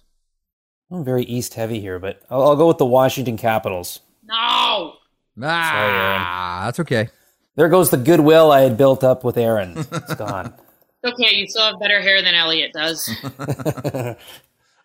I'm 0.91 1.05
very 1.05 1.25
east 1.25 1.53
heavy 1.55 1.79
here, 1.81 1.99
but 1.99 2.23
I'll, 2.31 2.43
I'll 2.43 2.57
go 2.57 2.69
with 2.69 2.79
the 2.79 2.87
Washington 2.87 3.37
Capitals. 3.37 4.01
No. 4.25 4.95
Ah, 5.43 6.63
that's 6.65 6.81
okay. 6.81 7.11
There 7.57 7.69
goes 7.69 7.91
the 7.91 7.97
goodwill 7.99 8.51
I 8.51 8.63
had 8.63 8.79
built 8.79 9.05
up 9.05 9.23
with 9.23 9.37
Erin. 9.37 9.75
It's 9.77 10.15
gone. 10.15 10.55
Okay, 11.07 11.35
you 11.37 11.47
still 11.49 11.71
have 11.71 11.79
better 11.79 12.01
hair 12.01 12.23
than 12.23 12.35
Elliotte 12.35 12.73
does. 12.73 13.09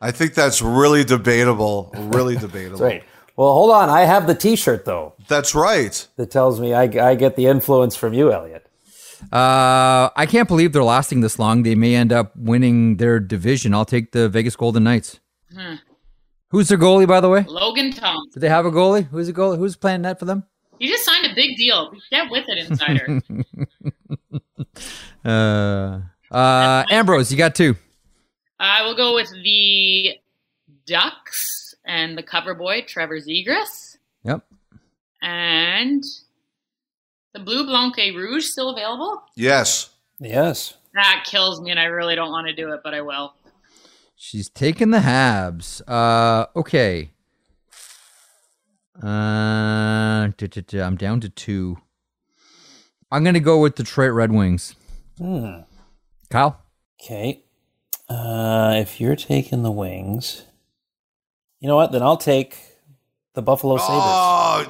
I 0.02 0.12
think 0.12 0.34
that's 0.34 0.62
really 0.62 1.04
debatable. 1.04 1.92
Really 1.96 2.36
debatable. 2.36 2.78
That's 2.78 2.82
right. 2.94 3.04
Well, 3.36 3.54
hold 3.54 3.72
on. 3.72 3.90
I 3.90 4.02
have 4.02 4.28
the 4.28 4.36
T-shirt 4.36 4.86
though 4.86 5.14
That's 5.28 5.56
right. 5.56 6.08
that 6.18 6.30
tells 6.32 6.60
me 6.60 6.74
I, 6.74 6.84
I 6.84 7.16
get 7.16 7.36
the 7.36 7.48
influence 7.48 7.96
from 7.96 8.14
you, 8.14 8.32
Elliotte. 8.32 8.68
Uh, 9.32 10.10
I 10.16 10.26
can't 10.28 10.48
believe 10.48 10.74
they're 10.74 10.84
lasting 10.84 11.22
this 11.22 11.38
long. 11.40 11.64
They 11.64 11.76
may 11.76 11.96
end 11.96 12.12
up 12.12 12.36
winning 12.36 12.98
their 12.98 13.20
division. 13.20 13.74
I'll 13.74 13.86
take 13.86 14.12
the 14.12 14.28
Vegas 14.30 14.56
Golden 14.56 14.84
Knights. 14.84 15.20
Who's 16.50 16.68
their 16.70 16.78
goalie, 16.78 17.08
by 17.08 17.22
the 17.22 17.30
way? 17.30 17.46
Logan 17.48 17.92
Tom. 17.94 18.18
Do 18.34 18.40
they 18.40 18.50
have 18.50 18.66
a 18.66 18.72
goalie? 18.72 19.08
Who's 19.08 19.30
a 19.30 19.34
goalie? 19.34 19.58
Who's 19.58 19.76
playing 19.76 20.02
net 20.02 20.20
for 20.20 20.26
them? 20.26 20.44
You 20.80 20.90
just 20.90 21.06
signed 21.06 21.26
a 21.26 21.36
big 21.36 21.56
deal. 21.58 21.92
Get 22.10 22.30
with 22.32 22.46
it, 22.48 22.58
insider. 22.58 23.22
Uh, 25.24 26.00
uh, 26.32 26.86
Ambrose, 26.90 27.32
you 27.32 27.38
got 27.38 27.56
two. 27.56 27.76
I 28.60 28.84
will 28.84 28.96
go 28.96 29.16
with 29.16 29.30
the 29.44 30.18
Ducks 30.86 31.76
and 31.86 32.18
the 32.18 32.24
cover 32.24 32.54
boy, 32.54 32.84
Trevor 32.88 33.20
Zegras. 33.20 33.98
Yep. 34.24 34.46
And 35.22 36.04
the 37.34 37.40
Blue 37.40 37.66
Blanc 37.66 37.96
Rouge 37.98 38.46
still 38.46 38.70
available? 38.70 39.24
Yes. 39.36 39.90
Yes. 40.20 40.76
That 40.94 41.24
kills 41.26 41.62
me, 41.62 41.72
and 41.72 41.80
I 41.80 41.86
really 41.86 42.16
don't 42.16 42.32
want 42.32 42.48
to 42.48 42.54
do 42.54 42.74
it, 42.74 42.82
but 42.84 42.94
I 42.94 43.02
will. 43.02 43.34
She's 44.16 44.50
taking 44.50 44.92
the 44.92 45.00
Habs. 45.00 45.82
Uh, 45.88 46.46
okay. 46.56 47.10
Uh, 49.02 50.28
I'm 50.28 50.96
down 50.96 51.22
to 51.22 51.30
two. 51.30 51.78
I'm 53.12 53.24
gonna 53.24 53.40
go 53.40 53.60
with 53.60 53.76
Detroit 53.76 54.14
Red 54.14 54.32
Wings. 54.32 54.76
Hmm. 55.18 55.62
Kyle. 56.32 56.60
Okay. 57.02 57.44
Uh, 58.10 58.74
if 58.78 59.00
you're 59.00 59.16
taking 59.16 59.64
the 59.64 59.72
Wings, 59.72 60.44
you 61.60 61.68
know 61.68 61.76
what? 61.76 61.92
Then 61.92 62.02
I'll 62.02 62.18
take 62.18 62.58
the 63.34 63.42
Buffalo 63.42 63.78
Sabres. 63.78 64.02
Oh, 64.04 64.66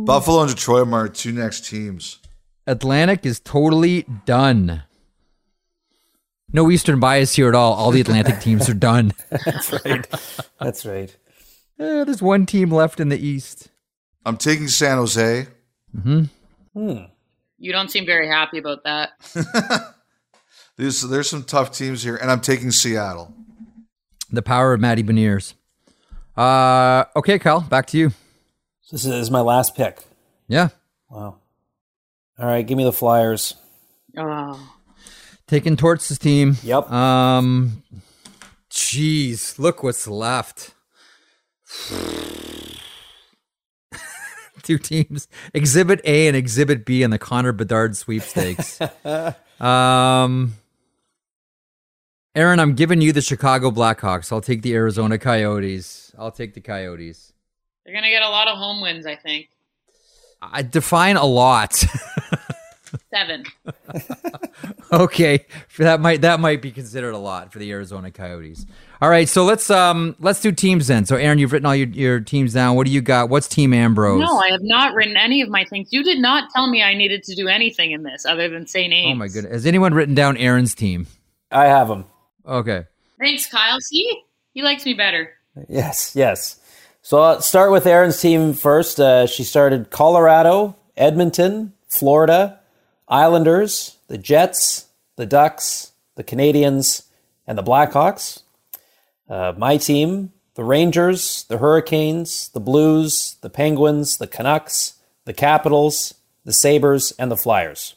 yeah. 0.00 0.04
Buffalo 0.06 0.42
and 0.42 0.50
Detroit 0.50 0.88
are 0.88 0.94
our 0.94 1.08
two 1.08 1.32
next 1.32 1.66
teams. 1.66 2.18
Atlantic 2.66 3.24
is 3.24 3.40
totally 3.40 4.04
done. 4.24 4.82
No 6.52 6.70
Eastern 6.70 6.98
bias 7.00 7.34
here 7.34 7.48
at 7.48 7.54
all. 7.54 7.74
All 7.74 7.90
the 7.90 8.00
Atlantic 8.00 8.40
teams 8.42 8.68
are 8.68 8.74
done. 8.74 9.12
That's 9.44 9.72
right. 9.84 10.06
That's 10.60 10.84
right. 10.86 11.16
Eh, 11.78 12.04
there's 12.04 12.20
one 12.20 12.44
team 12.44 12.70
left 12.70 13.00
in 13.00 13.08
the 13.08 13.16
East. 13.18 13.70
I'm 14.26 14.36
taking 14.36 14.68
San 14.68 14.98
Jose. 14.98 15.46
Hmm. 15.98 16.24
You 17.60 17.72
don't 17.72 17.90
seem 17.90 18.06
very 18.06 18.26
happy 18.26 18.58
about 18.58 18.84
that. 18.84 19.10
There's 20.78 21.02
there's 21.02 21.28
some 21.28 21.44
tough 21.44 21.72
teams 21.72 22.02
here, 22.02 22.16
and 22.16 22.30
I'm 22.30 22.40
taking 22.40 22.70
Seattle. 22.70 23.34
The 24.30 24.40
power 24.40 24.72
of 24.72 24.80
Matty 24.80 25.02
Beniers. 25.02 25.52
Uh, 26.34 27.04
okay, 27.14 27.38
Kyle, 27.38 27.60
back 27.60 27.84
to 27.88 27.98
you. 27.98 28.12
This 28.90 29.04
is 29.04 29.30
my 29.30 29.42
last 29.42 29.76
pick. 29.76 29.98
Yeah. 30.48 30.68
Wow. 31.10 31.36
All 32.38 32.46
right, 32.46 32.66
give 32.66 32.78
me 32.78 32.84
the 32.84 32.94
Flyers. 32.94 33.56
Oh. 34.16 34.72
Taking 35.46 35.76
Torts' 35.76 36.16
team. 36.16 36.56
Yep. 36.62 36.90
Um, 36.90 37.82
jeez, 38.70 39.58
look 39.58 39.82
what's 39.82 40.08
left. 40.08 40.72
Two 44.62 44.78
teams, 44.78 45.28
Exhibit 45.54 46.00
A 46.04 46.28
and 46.28 46.36
Exhibit 46.36 46.84
B 46.84 47.02
in 47.02 47.10
the 47.10 47.18
Connor 47.18 47.52
Bedard 47.52 47.96
sweepstakes. 47.96 48.80
um, 49.60 50.54
Erin, 52.34 52.60
I'm 52.60 52.74
giving 52.74 53.00
you 53.00 53.12
the 53.12 53.22
Chicago 53.22 53.70
Blackhawks. 53.70 54.32
I'll 54.32 54.40
take 54.40 54.62
the 54.62 54.74
Arizona 54.74 55.18
Coyotes. 55.18 56.12
I'll 56.18 56.30
take 56.30 56.54
the 56.54 56.60
Coyotes. 56.60 57.32
They're 57.84 57.94
gonna 57.94 58.10
get 58.10 58.22
a 58.22 58.28
lot 58.28 58.48
of 58.48 58.56
home 58.56 58.80
wins, 58.80 59.06
I 59.06 59.16
think. 59.16 59.48
I 60.42 60.62
define 60.62 61.16
a 61.16 61.26
lot. 61.26 61.84
Seven. 63.12 63.44
okay, 64.92 65.44
that 65.78 66.00
might 66.00 66.20
that 66.20 66.38
might 66.38 66.62
be 66.62 66.70
considered 66.70 67.12
a 67.12 67.18
lot 67.18 67.52
for 67.52 67.58
the 67.58 67.70
Arizona 67.72 68.10
Coyotes. 68.12 68.66
All 69.02 69.10
right, 69.10 69.28
so 69.28 69.44
let's 69.44 69.68
um 69.68 70.14
let's 70.20 70.40
do 70.40 70.52
teams 70.52 70.86
then. 70.86 71.04
So 71.06 71.16
Erin, 71.16 71.38
you've 71.38 71.52
written 71.52 71.66
all 71.66 71.74
your, 71.74 71.88
your 71.88 72.20
teams 72.20 72.52
down. 72.52 72.76
What 72.76 72.86
do 72.86 72.92
you 72.92 73.00
got? 73.00 73.28
What's 73.28 73.48
Team 73.48 73.74
Ambrose? 73.74 74.20
No, 74.20 74.38
I 74.38 74.50
have 74.50 74.62
not 74.62 74.94
written 74.94 75.16
any 75.16 75.42
of 75.42 75.48
my 75.48 75.64
things. 75.64 75.92
You 75.92 76.04
did 76.04 76.18
not 76.18 76.50
tell 76.54 76.70
me 76.70 76.82
I 76.82 76.94
needed 76.94 77.24
to 77.24 77.34
do 77.34 77.48
anything 77.48 77.90
in 77.90 78.04
this 78.04 78.24
other 78.24 78.48
than 78.48 78.68
say 78.68 78.86
names. 78.86 79.16
Oh 79.16 79.18
my 79.18 79.26
goodness. 79.26 79.52
Has 79.52 79.66
anyone 79.66 79.92
written 79.92 80.14
down 80.14 80.36
Erin's 80.36 80.74
team? 80.74 81.08
I 81.50 81.64
have 81.66 81.88
them. 81.88 82.04
Okay. 82.46 82.84
Thanks, 83.18 83.46
Kyle. 83.46 83.80
See, 83.80 84.22
he 84.54 84.62
likes 84.62 84.84
me 84.84 84.94
better. 84.94 85.32
Yes, 85.68 86.14
yes. 86.14 86.60
So 87.02 87.20
I'll 87.20 87.40
start 87.40 87.72
with 87.72 87.86
Erin's 87.86 88.20
team 88.20 88.52
first. 88.52 89.00
Uh, 89.00 89.26
she 89.26 89.42
started 89.42 89.90
Colorado, 89.90 90.76
Edmonton, 90.96 91.72
Florida, 91.88 92.59
Islanders, 93.10 93.98
the 94.06 94.18
Jets, 94.18 94.86
the 95.16 95.26
Ducks, 95.26 95.92
the 96.14 96.24
Canadiens, 96.24 97.06
and 97.46 97.58
the 97.58 97.62
Blackhawks. 97.62 98.42
Uh, 99.28 99.52
my 99.56 99.76
team, 99.76 100.32
the 100.54 100.64
Rangers, 100.64 101.44
the 101.48 101.58
Hurricanes, 101.58 102.48
the 102.50 102.60
Blues, 102.60 103.36
the 103.42 103.50
Penguins, 103.50 104.18
the 104.18 104.26
Canucks, 104.26 104.94
the 105.24 105.32
Capitals, 105.32 106.14
the 106.44 106.52
Sabres, 106.52 107.12
and 107.18 107.30
the 107.30 107.36
Flyers. 107.36 107.96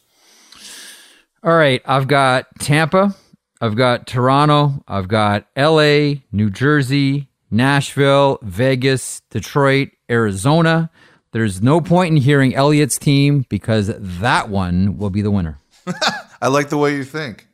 All 1.42 1.54
right, 1.56 1.82
I've 1.84 2.08
got 2.08 2.46
Tampa, 2.58 3.14
I've 3.60 3.76
got 3.76 4.06
Toronto, 4.06 4.82
I've 4.88 5.08
got 5.08 5.46
LA, 5.56 6.14
New 6.32 6.50
Jersey, 6.50 7.28
Nashville, 7.50 8.38
Vegas, 8.42 9.20
Detroit, 9.30 9.90
Arizona. 10.10 10.90
There's 11.34 11.60
no 11.60 11.80
point 11.80 12.14
in 12.14 12.22
hearing 12.22 12.52
Elliotte's 12.52 12.96
team 12.96 13.44
because 13.48 13.90
that 13.98 14.48
one 14.48 14.98
will 14.98 15.10
be 15.10 15.20
the 15.20 15.32
winner. 15.32 15.58
I 16.40 16.46
like 16.46 16.68
the 16.68 16.78
way 16.78 16.94
you 16.94 17.02
think. 17.02 17.48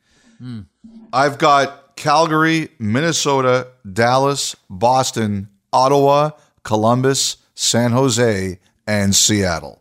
I've 1.15 1.39
got 1.39 1.97
Calgary, 1.97 2.69
Minnesota, 2.79 3.69
Dallas, 3.91 4.55
Boston, 4.69 5.49
Ottawa, 5.73 6.33
Columbus, 6.63 7.39
San 7.55 7.93
Jose, 7.93 8.59
and 8.87 9.15
Seattle. 9.15 9.80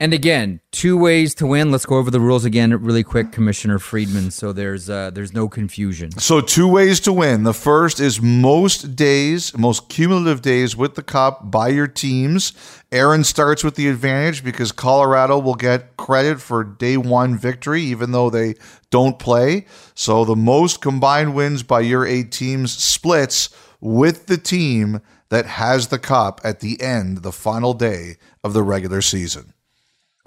And 0.00 0.14
again, 0.14 0.60
two 0.70 0.96
ways 0.96 1.34
to 1.36 1.46
win. 1.46 1.72
Let's 1.72 1.84
go 1.84 1.96
over 1.96 2.08
the 2.08 2.20
rules 2.20 2.44
again 2.44 2.70
really 2.84 3.02
quick, 3.02 3.32
Commissioner 3.32 3.80
Friedman. 3.80 4.30
So 4.30 4.52
there's 4.52 4.88
uh, 4.88 5.10
there's 5.10 5.32
no 5.32 5.48
confusion. 5.48 6.12
So 6.20 6.40
two 6.40 6.68
ways 6.68 7.00
to 7.00 7.12
win. 7.12 7.42
The 7.42 7.52
first 7.52 7.98
is 7.98 8.22
most 8.22 8.94
days, 8.94 9.58
most 9.58 9.88
cumulative 9.88 10.40
days 10.40 10.76
with 10.76 10.94
the 10.94 11.02
cop 11.02 11.50
by 11.50 11.68
your 11.68 11.88
teams. 11.88 12.52
Erin 12.92 13.24
starts 13.24 13.64
with 13.64 13.74
the 13.74 13.88
advantage 13.88 14.44
because 14.44 14.70
Colorado 14.70 15.36
will 15.36 15.56
get 15.56 15.96
credit 15.96 16.40
for 16.40 16.62
day 16.62 16.96
one 16.96 17.36
victory, 17.36 17.82
even 17.82 18.12
though 18.12 18.30
they 18.30 18.54
don't 18.90 19.18
play. 19.18 19.66
So 19.96 20.24
the 20.24 20.36
most 20.36 20.80
combined 20.80 21.34
wins 21.34 21.64
by 21.64 21.80
your 21.80 22.06
eight 22.06 22.30
teams 22.30 22.72
splits 22.72 23.50
with 23.80 24.26
the 24.26 24.38
team 24.38 25.00
that 25.30 25.46
has 25.46 25.88
the 25.88 25.98
cop 25.98 26.40
at 26.44 26.60
the 26.60 26.80
end, 26.80 27.18
the 27.18 27.32
final 27.32 27.74
day 27.74 28.16
of 28.44 28.52
the 28.52 28.62
regular 28.62 29.02
season. 29.02 29.54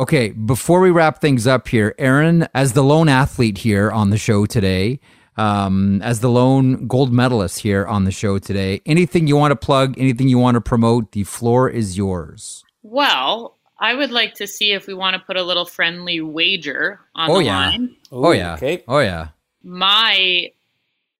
Okay, 0.02 0.32
before 0.32 0.80
we 0.82 0.90
wrap 0.90 1.22
things 1.22 1.46
up 1.46 1.68
here, 1.68 1.94
Erin, 2.00 2.48
as 2.56 2.74
the 2.74 2.82
lone 2.84 3.08
athlete 3.08 3.60
here 3.60 3.92
on 3.92 4.10
the 4.10 4.18
show 4.18 4.48
today, 4.48 5.00
um, 5.38 6.02
as 6.02 6.22
the 6.22 6.28
lone 6.30 6.88
gold 6.88 7.14
medalist 7.14 7.60
here 7.60 7.86
on 7.86 8.06
the 8.06 8.12
show 8.12 8.40
today, 8.40 8.82
anything 8.88 9.28
you 9.28 9.38
want 9.38 9.52
to 9.52 9.56
plug, 9.56 9.94
anything 10.00 10.28
you 10.28 10.40
want 10.40 10.56
to 10.56 10.62
promote, 10.62 11.12
the 11.12 11.24
floor 11.24 11.70
is 11.70 11.98
yours. 11.98 12.64
Well, 12.82 13.60
I 13.78 13.94
would 13.94 14.10
like 14.10 14.34
to 14.36 14.48
see 14.48 14.72
if 14.72 14.88
we 14.88 14.96
want 14.96 15.14
to 15.18 15.20
put 15.20 15.38
a 15.38 15.44
little 15.44 15.66
friendly 15.66 16.20
wager 16.20 17.00
on 17.14 17.30
Oh, 17.30 17.38
the 17.38 17.44
yeah. 17.46 17.56
line. 17.56 17.96
oh 18.12 18.32
Ooh, 18.32 18.34
yeah. 18.34 18.56
Okay. 18.56 18.84
Oh 18.88 19.00
yeah. 19.00 19.28
My 19.64 20.52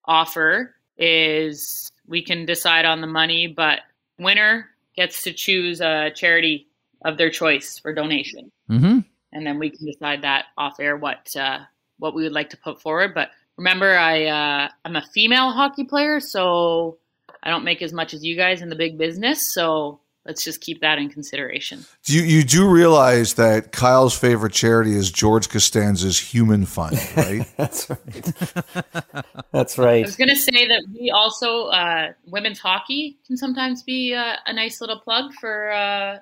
offer 0.06 0.74
is 0.98 1.92
we 2.08 2.24
can 2.24 2.48
decide 2.48 2.86
on 2.86 3.02
the 3.02 3.08
money, 3.08 3.46
but 3.46 3.82
winner 4.18 4.70
gets 4.96 5.22
to 5.22 5.34
choose 5.34 5.82
a 5.82 6.10
charity 6.16 6.68
of 7.04 7.18
their 7.18 7.30
choice 7.30 7.80
for 7.80 7.94
donation, 7.94 8.52
Mm-hmm. 8.70 9.00
and 9.34 9.48
then 9.48 9.60
we 9.60 9.70
can 9.70 9.86
decide 9.86 10.22
that 10.24 10.46
off 10.58 10.80
air 10.80 10.96
what 10.98 11.36
uh, 11.36 11.60
what 12.00 12.14
we 12.16 12.24
would 12.24 12.32
like 12.34 12.50
to 12.52 12.58
put 12.58 12.82
forward. 12.82 13.14
But 13.14 13.30
remember, 13.58 13.98
I 13.98 14.26
uh, 14.26 14.70
I'm 14.86 14.96
a 14.96 15.06
female 15.14 15.52
hockey 15.52 15.84
player, 15.84 16.20
so 16.20 16.98
I 17.44 17.50
don't 17.50 17.64
make 17.64 17.82
as 17.82 17.94
much 17.94 18.14
as 18.14 18.24
you 18.24 18.36
guys 18.36 18.62
in 18.62 18.70
the 18.70 18.76
big 18.76 18.98
business. 18.98 19.42
So 19.54 20.00
let's 20.26 20.44
just 20.44 20.62
keep 20.62 20.82
that 20.82 21.00
in 21.00 21.10
consideration. 21.10 21.84
You 22.06 22.22
you 22.22 22.44
do 22.44 22.70
realize 22.70 23.34
that 23.36 23.72
Kyle's 23.72 24.16
favorite 24.18 24.54
charity 24.54 24.96
is 24.96 25.12
George 25.12 25.50
Costanza's 25.50 26.20
Human 26.20 26.66
Fund, 26.66 26.98
right? 27.18 27.46
That's 27.58 27.90
right. 27.90 28.34
That's 29.52 29.78
right. 29.78 30.04
I 30.04 30.08
was 30.08 30.16
going 30.16 30.30
to 30.30 30.36
say 30.36 30.68
that 30.68 30.84
we 30.94 31.10
also 31.12 31.66
uh, 31.68 32.14
women's 32.28 32.60
hockey 32.60 33.18
can 33.26 33.38
sometimes 33.38 33.82
be 33.84 34.14
uh, 34.14 34.36
a 34.46 34.54
nice 34.54 34.80
little 34.82 35.00
plug 35.00 35.34
for 35.34 35.72
uh, 35.72 36.18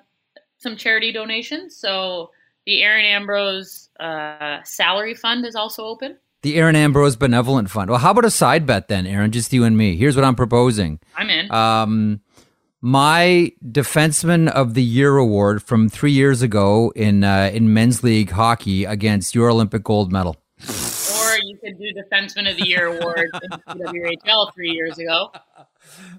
some 0.60 0.76
charity 0.76 1.10
donations. 1.12 1.76
So 1.76 2.30
the 2.66 2.82
Erin 2.82 3.04
Ambrose 3.04 3.88
uh, 3.98 4.62
salary 4.62 5.14
fund 5.14 5.44
is 5.44 5.56
also 5.56 5.84
open. 5.84 6.16
The 6.42 6.56
Erin 6.56 6.76
Ambrose 6.76 7.16
Benevolent 7.16 7.68
Fund. 7.70 7.90
Well, 7.90 7.98
how 7.98 8.12
about 8.12 8.24
a 8.24 8.30
side 8.30 8.64
bet 8.66 8.88
then, 8.88 9.06
Erin? 9.06 9.30
Just 9.30 9.52
you 9.52 9.64
and 9.64 9.76
me. 9.76 9.96
Here's 9.96 10.16
what 10.16 10.24
I'm 10.24 10.34
proposing. 10.36 10.98
I'm 11.16 11.28
in. 11.28 11.50
Um, 11.50 12.20
my 12.80 13.52
Defenseman 13.62 14.48
of 14.48 14.72
the 14.72 14.82
Year 14.82 15.16
award 15.18 15.62
from 15.62 15.90
three 15.90 16.12
years 16.12 16.40
ago 16.40 16.92
in 16.96 17.24
uh, 17.24 17.50
in 17.52 17.74
men's 17.74 18.02
league 18.02 18.30
hockey 18.30 18.86
against 18.86 19.34
your 19.34 19.50
Olympic 19.50 19.84
gold 19.84 20.10
medal. 20.12 20.36
or 20.66 21.36
you 21.44 21.58
could 21.58 21.78
do 21.78 21.92
Defenseman 21.92 22.50
of 22.50 22.56
the 22.56 22.66
Year 22.66 22.86
award 22.86 23.30
in 23.70 23.78
WHL 23.78 24.54
three 24.54 24.70
years 24.70 24.98
ago. 24.98 25.32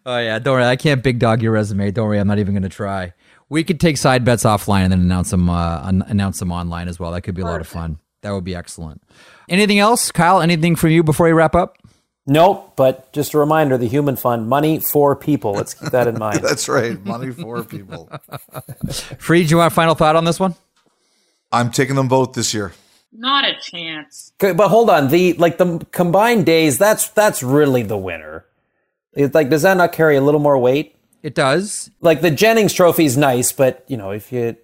Oh 0.06 0.18
yeah, 0.18 0.40
don't 0.40 0.56
worry. 0.56 0.66
I 0.66 0.76
can't 0.76 1.04
big 1.04 1.20
dog 1.20 1.42
your 1.42 1.52
resume. 1.52 1.92
Don't 1.92 2.08
worry. 2.08 2.20
I'm 2.20 2.28
not 2.28 2.40
even 2.40 2.54
going 2.56 2.64
to 2.64 2.70
try. 2.70 3.14
We 3.52 3.66
could 3.66 3.82
take 3.82 3.98
side 3.98 4.24
bets 4.24 4.46
offline 4.46 4.84
and 4.84 4.94
then 4.94 5.02
announce 5.02 5.30
them 5.32 5.50
uh, 5.50 5.82
an- 5.84 6.06
announce 6.08 6.40
them 6.40 6.54
online 6.54 6.88
as 6.88 7.02
well. 7.02 7.12
That 7.12 7.24
could 7.24 7.36
be 7.36 7.42
a 7.42 7.46
lot 7.46 7.60
of 7.60 7.68
fun. 7.68 8.00
That 8.22 8.32
would 8.32 8.46
be 8.46 8.56
excellent. 8.56 9.04
Anything 9.50 9.78
else, 9.78 10.10
Kyle? 10.10 10.40
Anything 10.40 10.78
from 10.78 10.92
you 10.92 11.04
before 11.04 11.26
we 11.26 11.34
wrap 11.34 11.54
up? 11.54 11.78
Nope, 12.26 12.78
but 12.78 13.12
just 13.12 13.34
a 13.34 13.38
reminder 13.38 13.78
the 13.78 13.90
Human 13.90 14.16
Fund, 14.16 14.48
money 14.48 14.80
for 14.80 15.18
people. 15.18 15.52
Let's 15.52 15.74
keep 15.74 15.92
that 15.92 16.08
in 16.08 16.18
mind. 16.20 16.40
That's 16.40 16.70
right. 16.70 17.04
Money 17.04 17.32
for 17.32 17.62
people. 17.66 18.10
Freed, 19.20 19.52
you 19.52 19.58
want 19.58 19.74
a 19.74 19.76
final 19.76 19.96
thought 19.96 20.16
on 20.16 20.24
this 20.24 20.40
one? 20.40 20.56
I'm 21.52 21.72
taking 21.72 21.96
them 21.98 22.08
both 22.08 22.32
this 22.32 22.54
year. 22.54 22.72
Not 23.12 23.44
a 23.44 23.60
chance. 23.60 24.32
Okay, 24.42 24.54
but 24.54 24.70
hold 24.70 24.90
on. 24.90 25.10
The 25.10 25.34
like 25.34 25.58
the 25.58 25.86
combined 25.92 26.46
days, 26.46 26.78
that's 26.78 27.10
that's 27.10 27.44
really 27.44 27.84
the 27.84 27.98
winner. 27.98 28.46
It's 29.12 29.36
like 29.36 29.50
does 29.50 29.64
that 29.64 29.76
not 29.76 29.92
carry 29.92 30.16
a 30.16 30.22
little 30.22 30.40
more 30.40 30.58
weight? 30.58 30.96
It 31.24 31.36
does. 31.36 31.92
Like 32.02 32.22
the 32.22 32.32
Jennings 32.32 32.74
trophy 32.74 33.06
is 33.06 33.18
nice, 33.18 33.52
but 33.52 33.86
you 33.88 33.98
know, 33.98 34.12
if 34.12 34.32
you 34.32 34.56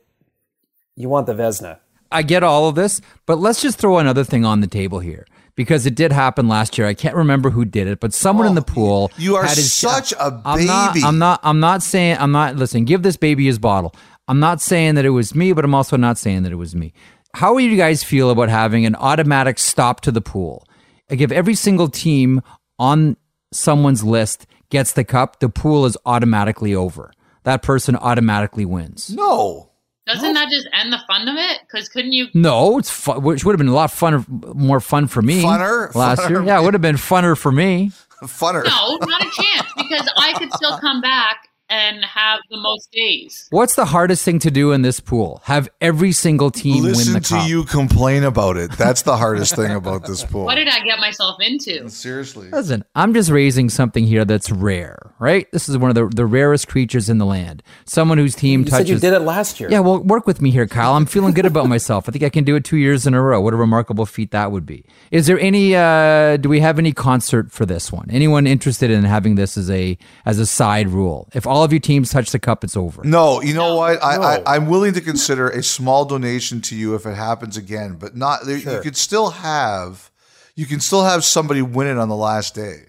you 0.96 1.10
want 1.10 1.28
the 1.28 1.34
Vezina. 1.34 1.80
I 2.12 2.24
get 2.24 2.42
all 2.42 2.70
of 2.70 2.76
this, 2.76 3.02
but 3.26 3.38
let's 3.38 3.62
just 3.62 3.78
throw 3.78 3.98
another 3.98 4.24
thing 4.24 4.46
on 4.46 4.62
the 4.62 4.68
table 4.68 5.00
here 5.00 5.28
because 5.56 5.86
it 5.86 5.94
did 5.94 6.14
happen 6.14 6.48
last 6.48 6.78
year. 6.78 6.88
I 6.88 6.94
can't 6.94 7.16
remember 7.16 7.50
who 7.50 7.66
did 7.66 7.88
it, 7.88 8.00
but 8.00 8.14
someone 8.14 8.48
in 8.48 8.56
the 8.56 8.62
oh, 8.62 8.74
pool. 8.74 9.12
you 9.18 9.36
are 9.36 9.44
his- 9.44 9.74
such 9.74 10.14
a 10.14 10.42
I'm 10.46 10.66
not, 10.66 10.94
baby. 10.94 11.06
I'm 11.06 11.20
not. 11.20 11.40
I'm 11.44 11.60
not 11.60 11.84
saying. 11.84 12.18
I'm 12.20 12.32
not. 12.32 12.56
Listen. 12.56 12.86
Give 12.86 13.04
this 13.04 13.18
baby 13.18 13.46
his 13.46 13.60
bottle. 13.60 13.94
I'm 14.28 14.40
not 14.40 14.62
saying 14.62 14.96
that 14.96 15.06
it 15.06 15.12
was 15.12 15.36
me, 15.36 15.54
but 15.54 15.64
I'm 15.64 15.76
also 15.76 15.98
not 15.98 16.18
saying 16.18 16.44
that 16.44 16.52
it 16.52 16.56
was 16.56 16.76
me. 16.76 16.94
How 17.34 17.58
do 17.58 17.64
you 17.64 17.78
guys 17.78 18.04
feel 18.04 18.30
about 18.30 18.50
having 18.50 18.86
an 18.86 18.96
automatic 18.96 19.60
stop 19.60 20.02
to 20.02 20.12
the 20.12 20.22
pool? 20.22 20.66
Like 21.10 21.22
if 21.22 21.32
every 21.32 21.56
single 21.56 21.88
team 21.88 22.42
on 22.80 23.16
someone's 23.54 24.04
list 24.04 24.46
gets 24.70 24.94
the 24.94 25.04
cup, 25.04 25.40
the 25.40 25.50
pool 25.50 25.86
is 25.86 25.98
automatically 26.06 26.76
over. 26.76 27.12
That 27.44 27.62
person 27.62 27.96
automatically 27.96 28.66
wins. 28.66 29.10
No. 29.10 29.72
Doesn't 30.06 30.34
that 30.36 30.50
just 30.50 30.68
end 30.74 30.94
the 30.94 31.00
fun 31.06 31.28
of 31.28 31.36
it? 31.36 31.60
Because 31.62 31.90
couldn't 31.90 32.14
you? 32.14 32.28
No, 32.34 32.78
it's 32.78 32.90
fun, 32.90 33.22
which 33.24 33.44
would 33.44 33.54
have 33.54 33.58
been 33.58 33.68
a 33.68 33.74
lot 33.74 33.90
funner, 33.90 34.26
more 34.56 34.80
fun 34.80 35.08
for 35.08 35.22
me. 35.22 35.44
Funner? 35.44 35.94
last 35.96 36.22
Funner? 36.22 36.30
year. 36.30 36.44
Yeah, 36.44 36.62
it 36.62 36.64
would 36.64 36.74
have 36.74 36.82
been 36.82 36.96
funner 36.96 37.38
for 37.38 37.52
me. 37.52 37.92
Funner. 38.24 38.64
No, 38.64 38.98
not 39.06 39.22
a 39.22 39.30
chance. 39.32 39.68
Because 39.76 40.10
I 40.16 40.34
could 40.38 40.52
still 40.54 40.78
come 40.80 41.02
back 41.02 41.47
and 41.70 42.04
have 42.06 42.40
the 42.50 42.58
most 42.60 42.92
days. 42.92 43.48
What's 43.50 43.76
the 43.76 43.86
hardest 43.86 44.24
thing 44.24 44.40
to 44.40 44.52
do 44.52 44.72
in 44.72 44.82
this 44.82 45.00
pool? 45.00 45.42
Have 45.46 45.70
every 45.82 46.12
single 46.12 46.50
team 46.52 46.84
win 46.84 46.94
Listen 46.94 47.14
the 47.14 47.20
to 47.20 47.34
cup. 47.36 47.48
you 47.50 47.64
complain 47.66 48.24
about 48.24 48.58
it. 48.58 48.72
That's 48.74 49.02
the 49.02 49.18
hardest 49.18 49.56
thing 49.56 49.72
about 49.72 50.06
this 50.06 50.24
pool. 50.24 50.46
What 50.46 50.56
did 50.56 50.68
I 50.70 50.80
get 50.82 51.00
myself 51.00 51.38
into? 51.42 51.90
Seriously. 51.90 52.50
Listen, 52.50 52.86
I'm 52.96 53.14
just 53.14 53.30
raising 53.30 53.70
something 53.70 54.06
here 54.06 54.24
that's 54.26 54.50
rare, 54.52 55.14
right? 55.20 55.52
This 55.52 55.68
is 55.68 55.78
one 55.78 55.90
of 55.90 55.96
the, 55.96 56.08
the 56.16 56.26
rarest 56.26 56.68
creatures 56.68 57.10
in 57.10 57.18
the 57.18 57.26
land. 57.26 57.64
Someone 57.86 58.18
whose 58.18 58.36
team 58.36 58.62
You 58.62 58.66
touches. 58.68 58.88
said 58.88 58.94
you 58.94 59.00
did 59.00 59.14
it 59.14 59.20
last 59.22 59.60
year. 59.60 59.70
Yeah, 59.70 59.80
well, 59.80 60.00
work 60.04 60.26
with 60.28 60.42
me 60.42 60.52
here, 60.52 60.68
Kyle. 60.68 60.94
I'm 60.94 61.06
feeling 61.06 61.34
good 61.34 61.46
about 61.46 61.68
myself. 61.68 62.08
I 62.08 62.12
think 62.12 62.24
I 62.24 62.30
can 62.30 62.44
do 62.44 62.56
it 62.56 62.64
two 62.64 62.78
years 62.78 63.06
in 63.06 63.14
a 63.14 63.22
row. 63.22 63.42
What 63.42 63.54
a 63.54 63.58
remarkable 63.58 64.06
feat 64.06 64.32
that 64.32 64.52
would 64.52 64.66
be. 64.66 64.86
Is 65.12 65.28
there 65.28 65.40
any? 65.40 65.76
Uh, 65.76 66.38
do 66.38 66.48
we 66.50 66.60
have 66.62 66.80
any 66.80 66.94
concert 66.94 67.52
for 67.52 67.66
this 67.66 67.92
one? 67.92 68.08
Anyone 68.10 68.48
interested 68.48 68.90
in 68.92 69.04
having 69.04 69.36
this 69.36 69.58
as 69.58 69.70
a 69.70 69.98
as 70.26 70.40
a 70.40 70.46
side 70.46 70.90
rule? 70.90 71.28
If 71.34 71.46
all 71.48 71.57
of 71.64 71.72
your 71.72 71.80
teams 71.80 72.10
touch 72.10 72.32
the 72.32 72.40
cup, 72.40 72.64
it's 72.64 72.78
over. 72.78 73.04
No, 73.04 73.42
you 73.42 73.54
know 73.54 73.76
what? 73.76 74.04
I, 74.04 74.18
No. 74.18 74.24
I, 74.24 74.56
I'm 74.56 74.68
willing 74.68 74.94
to 74.94 75.02
consider 75.02 75.50
a 75.50 75.64
small 75.64 76.06
donation 76.06 76.62
to 76.62 76.76
you 76.76 76.96
if 76.96 77.06
it 77.06 77.16
happens 77.16 77.58
again, 77.58 77.96
but 77.96 78.16
not. 78.16 78.46
there 78.46 78.58
You 78.58 78.82
could 78.82 78.98
still 78.98 79.30
have, 79.32 80.12
you 80.56 80.66
can 80.66 80.80
still 80.80 81.04
have 81.04 81.24
somebody 81.24 81.62
win 81.62 81.88
it 81.88 81.98
on 81.98 82.10
the 82.10 82.16
last 82.16 82.56
day. 82.56 82.84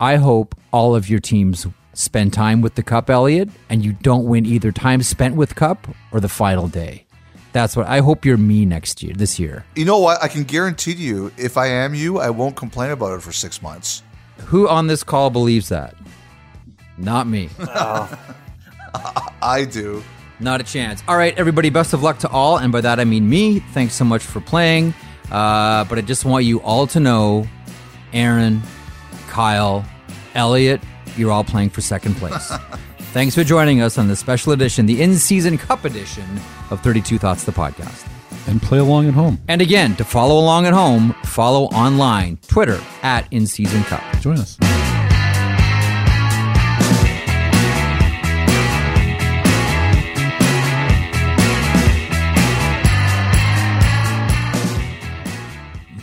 I 0.00 0.16
hope 0.16 0.54
all 0.72 0.94
of 0.94 1.08
your 1.08 1.20
teams 1.20 1.66
spend 1.92 2.32
time 2.32 2.60
with 2.60 2.74
the 2.74 2.82
cup, 2.82 3.08
Elliotte, 3.08 3.50
and 3.68 3.84
you 3.84 3.92
don't 3.92 4.26
win 4.26 4.44
either 4.44 4.72
time 4.72 5.02
spent 5.02 5.36
with 5.36 5.54
cup 5.54 5.86
or 6.12 6.20
the 6.20 6.28
final 6.28 6.68
day. 6.68 7.06
That's 7.52 7.76
what 7.76 7.86
I 7.86 8.00
hope 8.00 8.24
you're 8.24 8.36
me 8.36 8.66
next 8.66 9.00
year, 9.02 9.14
this 9.14 9.38
year. 9.38 9.64
You 9.76 9.84
know 9.84 9.98
what? 9.98 10.20
I 10.20 10.26
can 10.26 10.42
guarantee 10.42 10.94
to 10.94 11.00
you, 11.00 11.30
if 11.36 11.56
I 11.56 11.68
am 11.68 11.94
you, 11.94 12.18
I 12.18 12.30
won't 12.30 12.56
complain 12.56 12.90
about 12.90 13.16
it 13.16 13.22
for 13.22 13.30
six 13.30 13.62
months. 13.62 14.02
Who 14.46 14.68
on 14.68 14.88
this 14.88 15.04
call 15.04 15.30
believes 15.30 15.68
that? 15.68 15.94
Not 16.98 17.26
me. 17.26 17.48
I 19.42 19.66
do. 19.70 20.02
Not 20.40 20.60
a 20.60 20.64
chance. 20.64 21.02
All 21.08 21.16
right, 21.16 21.36
everybody, 21.38 21.70
best 21.70 21.92
of 21.92 22.02
luck 22.02 22.18
to 22.20 22.28
all. 22.28 22.58
And 22.58 22.72
by 22.72 22.80
that, 22.80 23.00
I 23.00 23.04
mean 23.04 23.28
me. 23.28 23.60
Thanks 23.60 23.94
so 23.94 24.04
much 24.04 24.22
for 24.22 24.40
playing. 24.40 24.94
Uh, 25.30 25.84
but 25.84 25.98
I 25.98 26.00
just 26.00 26.24
want 26.24 26.44
you 26.44 26.60
all 26.60 26.86
to 26.88 27.00
know 27.00 27.46
Erin, 28.12 28.62
Kyle, 29.28 29.84
Elliotte, 30.34 30.82
you're 31.16 31.30
all 31.30 31.44
playing 31.44 31.70
for 31.70 31.80
second 31.80 32.16
place. 32.16 32.52
Thanks 33.12 33.34
for 33.34 33.44
joining 33.44 33.80
us 33.80 33.96
on 33.96 34.08
the 34.08 34.16
special 34.16 34.52
edition, 34.52 34.86
the 34.86 35.00
in 35.00 35.14
season 35.14 35.56
cup 35.56 35.84
edition 35.84 36.24
of 36.70 36.80
32 36.82 37.18
Thoughts, 37.18 37.44
the 37.44 37.52
podcast. 37.52 38.06
And 38.48 38.60
play 38.60 38.78
along 38.78 39.08
at 39.08 39.14
home. 39.14 39.38
And 39.48 39.62
again, 39.62 39.96
to 39.96 40.04
follow 40.04 40.38
along 40.38 40.66
at 40.66 40.74
home, 40.74 41.14
follow 41.24 41.64
online, 41.66 42.38
Twitter 42.48 42.80
at 43.02 43.32
in 43.32 43.46
season 43.46 43.84
cup. 43.84 44.02
Join 44.20 44.38
us. 44.38 44.58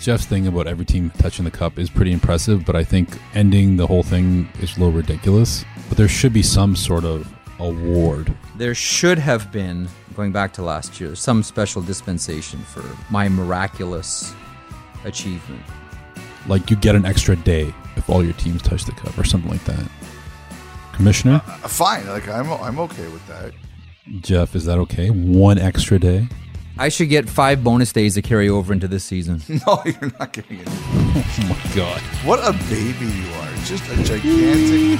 Jeff's 0.01 0.25
thing 0.25 0.47
about 0.47 0.65
every 0.65 0.83
team 0.83 1.11
touching 1.19 1.45
the 1.45 1.51
cup 1.51 1.77
is 1.77 1.87
pretty 1.89 2.11
impressive, 2.11 2.65
but 2.65 2.75
I 2.75 2.83
think 2.83 3.09
ending 3.35 3.77
the 3.77 3.85
whole 3.85 4.01
thing 4.01 4.49
is 4.59 4.75
a 4.75 4.79
little 4.79 4.91
ridiculous. 4.91 5.63
But 5.89 5.97
there 5.97 6.07
should 6.07 6.33
be 6.33 6.41
some 6.41 6.75
sort 6.75 7.05
of 7.05 7.31
award. 7.59 8.33
There 8.57 8.73
should 8.73 9.19
have 9.19 9.51
been, 9.51 9.87
going 10.15 10.31
back 10.31 10.53
to 10.53 10.63
last 10.63 10.99
year, 10.99 11.13
some 11.15 11.43
special 11.43 11.83
dispensation 11.83 12.59
for 12.61 12.83
my 13.11 13.29
miraculous 13.29 14.33
achievement. 15.05 15.61
Like 16.47 16.71
you 16.71 16.77
get 16.77 16.95
an 16.95 17.05
extra 17.05 17.35
day 17.35 17.71
if 17.95 18.09
all 18.09 18.23
your 18.23 18.33
teams 18.33 18.63
touch 18.63 18.85
the 18.85 18.93
cup 18.93 19.15
or 19.19 19.23
something 19.23 19.51
like 19.51 19.63
that. 19.65 19.85
Commissioner, 20.93 21.41
Uh, 21.45 21.67
Fine. 21.67 22.07
Like 22.07 22.27
I'm, 22.27 22.51
I'm 22.51 22.79
okay 22.79 23.07
with 23.09 23.25
that. 23.27 23.53
Jeff, 24.21 24.55
is 24.55 24.65
that 24.65 24.79
okay? 24.79 25.11
One 25.11 25.59
extra 25.59 25.99
day? 25.99 26.27
I 26.81 26.89
should 26.89 27.09
get 27.09 27.29
five 27.29 27.63
bonus 27.63 27.93
days 27.93 28.15
to 28.15 28.23
carry 28.23 28.49
over 28.49 28.73
into 28.73 28.87
this 28.87 29.03
season. 29.03 29.39
No, 29.67 29.83
you're 29.85 30.11
not 30.17 30.33
getting 30.33 30.61
it. 30.61 30.67
Oh 30.67 31.45
my 31.47 31.75
god. 31.75 32.01
What 32.25 32.39
a 32.39 32.53
baby 32.67 33.05
you 33.05 33.29
are! 33.33 33.53
Just 33.65 33.87
a 33.91 34.03
gigantic. 34.03 34.99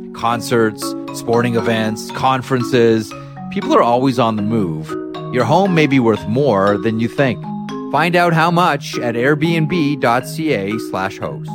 concerts, 0.21 0.85
sporting 1.15 1.55
events, 1.55 2.11
conferences. 2.11 3.11
People 3.51 3.73
are 3.73 3.81
always 3.81 4.19
on 4.19 4.35
the 4.35 4.43
move. 4.43 4.87
Your 5.33 5.45
home 5.45 5.73
may 5.73 5.87
be 5.87 5.99
worth 5.99 6.25
more 6.27 6.77
than 6.77 6.99
you 6.99 7.07
think. 7.07 7.43
Find 7.91 8.15
out 8.15 8.31
how 8.31 8.51
much 8.51 8.97
at 8.99 9.15
airbnb.ca 9.15 10.77
slash 10.91 11.17
host. 11.17 11.49